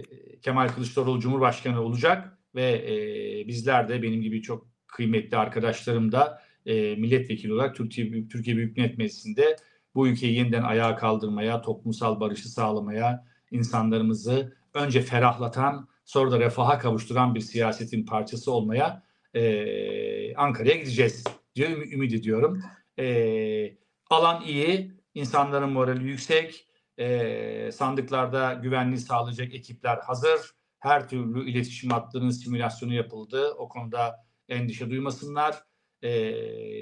Kemal 0.42 0.68
Kılıçdaroğlu 0.68 1.20
Cumhurbaşkanı 1.20 1.82
olacak 1.82 2.38
ve 2.56 2.86
e, 2.88 3.48
bizler 3.48 3.90
de 3.90 4.02
benim 4.02 4.22
gibi 4.22 4.42
çok 4.42 4.68
kıymetli 4.88 5.38
arkadaşlarım 5.38 6.12
da 6.12 6.42
e, 6.66 6.96
milletvekili 6.96 7.54
olarak 7.54 7.76
Türkiye, 7.76 8.28
Türkiye 8.28 8.58
Büyük 8.58 8.78
Millet 8.78 8.98
Meclisi'nde 8.98 9.56
bu 9.96 10.08
ülkeyi 10.08 10.38
yeniden 10.38 10.64
ayağa 10.64 10.96
kaldırmaya, 10.96 11.62
toplumsal 11.62 12.20
barışı 12.20 12.50
sağlamaya, 12.50 13.26
insanlarımızı 13.52 14.58
önce 14.74 15.02
ferahlatan 15.02 15.88
sonra 16.06 16.32
da 16.32 16.40
refaha 16.40 16.80
kavuşturan 16.80 17.36
bir 17.36 17.40
siyasetin 17.40 18.06
parçası 18.06 18.52
olmaya 18.52 19.08
e, 19.34 20.36
Ankara'ya 20.36 20.76
gideceğiz 20.76 21.24
diye 21.56 21.68
ümit 21.72 22.14
ediyorum. 22.14 22.62
E, 23.00 23.78
alan 24.10 24.44
iyi, 24.44 24.92
insanların 25.14 25.70
morali 25.70 26.04
yüksek, 26.04 26.68
e, 26.98 27.72
sandıklarda 27.72 28.54
güvenliği 28.54 29.00
sağlayacak 29.00 29.56
ekipler 29.56 29.98
hazır. 29.98 30.52
Her 30.80 31.10
türlü 31.10 31.50
iletişim 31.50 31.90
hattının 31.90 32.30
simülasyonu 32.30 32.94
yapıldı. 32.94 33.54
O 33.58 33.70
konuda 33.70 34.26
endişe 34.50 34.90
duymasınlar. 34.90 35.64
E, 36.02 36.32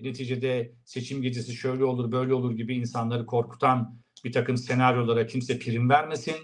neticede 0.03 0.75
seçim 0.85 1.21
gecesi 1.21 1.53
şöyle 1.55 1.85
olur 1.85 2.11
böyle 2.11 2.33
olur 2.33 2.51
gibi 2.57 2.75
insanları 2.75 3.25
korkutan 3.25 3.99
bir 4.23 4.31
takım 4.31 4.57
senaryolara 4.57 5.27
kimse 5.27 5.59
prim 5.59 5.89
vermesin. 5.89 6.35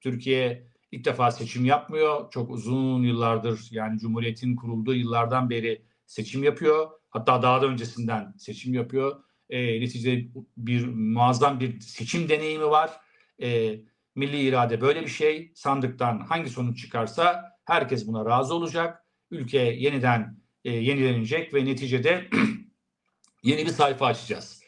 Türkiye 0.00 0.66
ilk 0.92 1.04
defa 1.04 1.30
seçim 1.30 1.64
yapmıyor. 1.64 2.30
Çok 2.30 2.50
uzun 2.50 3.02
yıllardır 3.02 3.68
yani 3.70 3.98
Cumhuriyet'in 3.98 4.56
kurulduğu 4.56 4.94
yıllardan 4.94 5.50
beri 5.50 5.82
seçim 6.06 6.44
yapıyor. 6.44 6.90
Hatta 7.10 7.42
daha 7.42 7.62
da 7.62 7.66
öncesinden 7.66 8.34
seçim 8.38 8.74
yapıyor. 8.74 9.24
E, 9.50 9.80
neticede 9.80 10.28
bir 10.56 10.86
muazzam 10.86 11.60
bir 11.60 11.80
seçim 11.80 12.28
deneyimi 12.28 12.66
var. 12.66 12.90
E, 13.42 13.80
milli 14.14 14.40
irade 14.40 14.80
böyle 14.80 15.02
bir 15.02 15.08
şey. 15.08 15.52
Sandıktan 15.54 16.20
hangi 16.20 16.50
sonuç 16.50 16.80
çıkarsa 16.80 17.52
herkes 17.64 18.06
buna 18.06 18.24
razı 18.24 18.54
olacak. 18.54 19.04
Ülke 19.30 19.58
yeniden 19.58 20.41
e, 20.64 20.72
yenilenecek 20.72 21.54
ve 21.54 21.64
neticede 21.64 22.28
yeni 23.42 23.66
bir 23.66 23.70
sayfa 23.70 24.06
açacağız. 24.06 24.62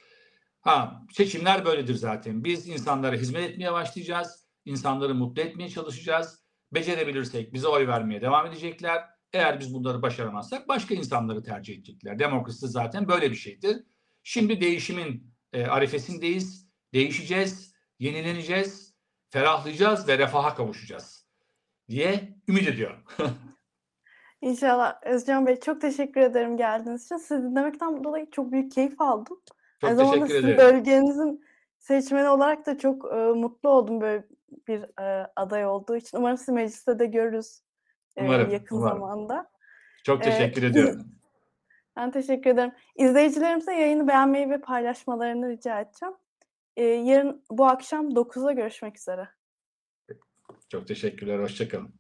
Ha, 0.61 1.02
seçimler 1.12 1.64
böyledir 1.64 1.94
zaten. 1.94 2.44
Biz 2.44 2.68
insanlara 2.68 3.16
hizmet 3.16 3.50
etmeye 3.50 3.72
başlayacağız. 3.72 4.46
İnsanları 4.64 5.14
mutlu 5.14 5.42
etmeye 5.42 5.68
çalışacağız. 5.68 6.44
Becerebilirsek 6.72 7.52
bize 7.52 7.68
oy 7.68 7.87
vermeye 7.87 8.20
devam 8.20 8.46
edecekler. 8.46 9.04
Eğer 9.33 9.61
biz 9.61 9.74
bunları 9.74 10.02
başaramazsak 10.02 10.68
başka 10.68 10.94
insanları 10.94 11.42
tercih 11.42 11.74
edecekler. 11.74 12.18
Demokrasi 12.18 12.68
zaten 12.68 13.09
böyle 13.09 13.30
bir 13.30 13.37
şeydir. 13.37 13.76
Şimdi 14.22 14.61
değişimin 14.61 15.35
e, 15.52 15.66
arifesindeyiz. 15.66 16.68
Değişeceğiz, 16.92 17.74
yenileneceğiz, 17.98 18.94
ferahlayacağız 19.30 20.09
ve 20.09 20.18
refaha 20.18 20.54
kavuşacağız 20.54 21.26
diye 21.88 22.38
ümit 22.48 22.68
ediyorum. 22.68 23.00
İnşallah. 24.44 25.02
Özcan 25.02 25.46
Bey 25.46 25.61
çok 25.61 25.80
teşekkür 25.80 26.20
ederim 26.20 26.57
geldiğiniz 26.57 27.04
için. 27.04 27.16
Sizi 27.16 27.42
dinlemekten 27.42 28.04
dolayı 28.04 28.30
çok 28.30 28.52
büyük 28.52 28.72
keyif 28.72 29.00
aldım. 29.00 29.40
Çok 29.80 29.90
Aynı 29.90 30.26
sizin 30.26 30.42
ederim. 30.42 30.59
bölgenizin 30.59 31.44
seçmeni 31.78 32.28
olarak 32.28 32.66
da 32.66 32.78
çok 32.78 33.12
e, 33.12 33.16
mutlu 33.16 33.68
oldum 33.68 34.00
böyle 34.00 34.24
bir 34.68 35.00
e, 35.02 35.26
aday 35.37 35.66
olduğu 35.66 35.96
için. 35.96 36.18
Umarım 36.18 36.37
sizi 36.37 36.52
mecliste 36.52 36.98
de 36.98 37.07
görürüz 37.07 37.61
e, 38.16 38.24
umarım, 38.24 38.50
yakın 38.50 38.76
umarım. 38.76 38.98
zamanda. 38.98 39.50
Çok 40.04 40.22
teşekkür 40.22 40.62
e, 40.62 40.66
ediyorum. 40.66 41.07
Ben 41.96 42.11
teşekkür 42.11 42.50
ederim. 42.50 42.72
İzleyicilerimize 42.96 43.72
yayını 43.72 44.09
beğenmeyi 44.09 44.50
ve 44.50 44.61
paylaşmalarını 44.61 45.48
rica 45.48 45.80
edeceğim. 45.80 46.14
E, 46.76 46.85
yarın 46.85 47.42
bu 47.50 47.66
akşam 47.66 48.09
9'da 48.09 48.52
görüşmek 48.52 48.98
üzere. 48.98 49.28
Çok 50.68 50.88
teşekkürler. 50.88 51.38
Hoşçakalın. 51.38 51.94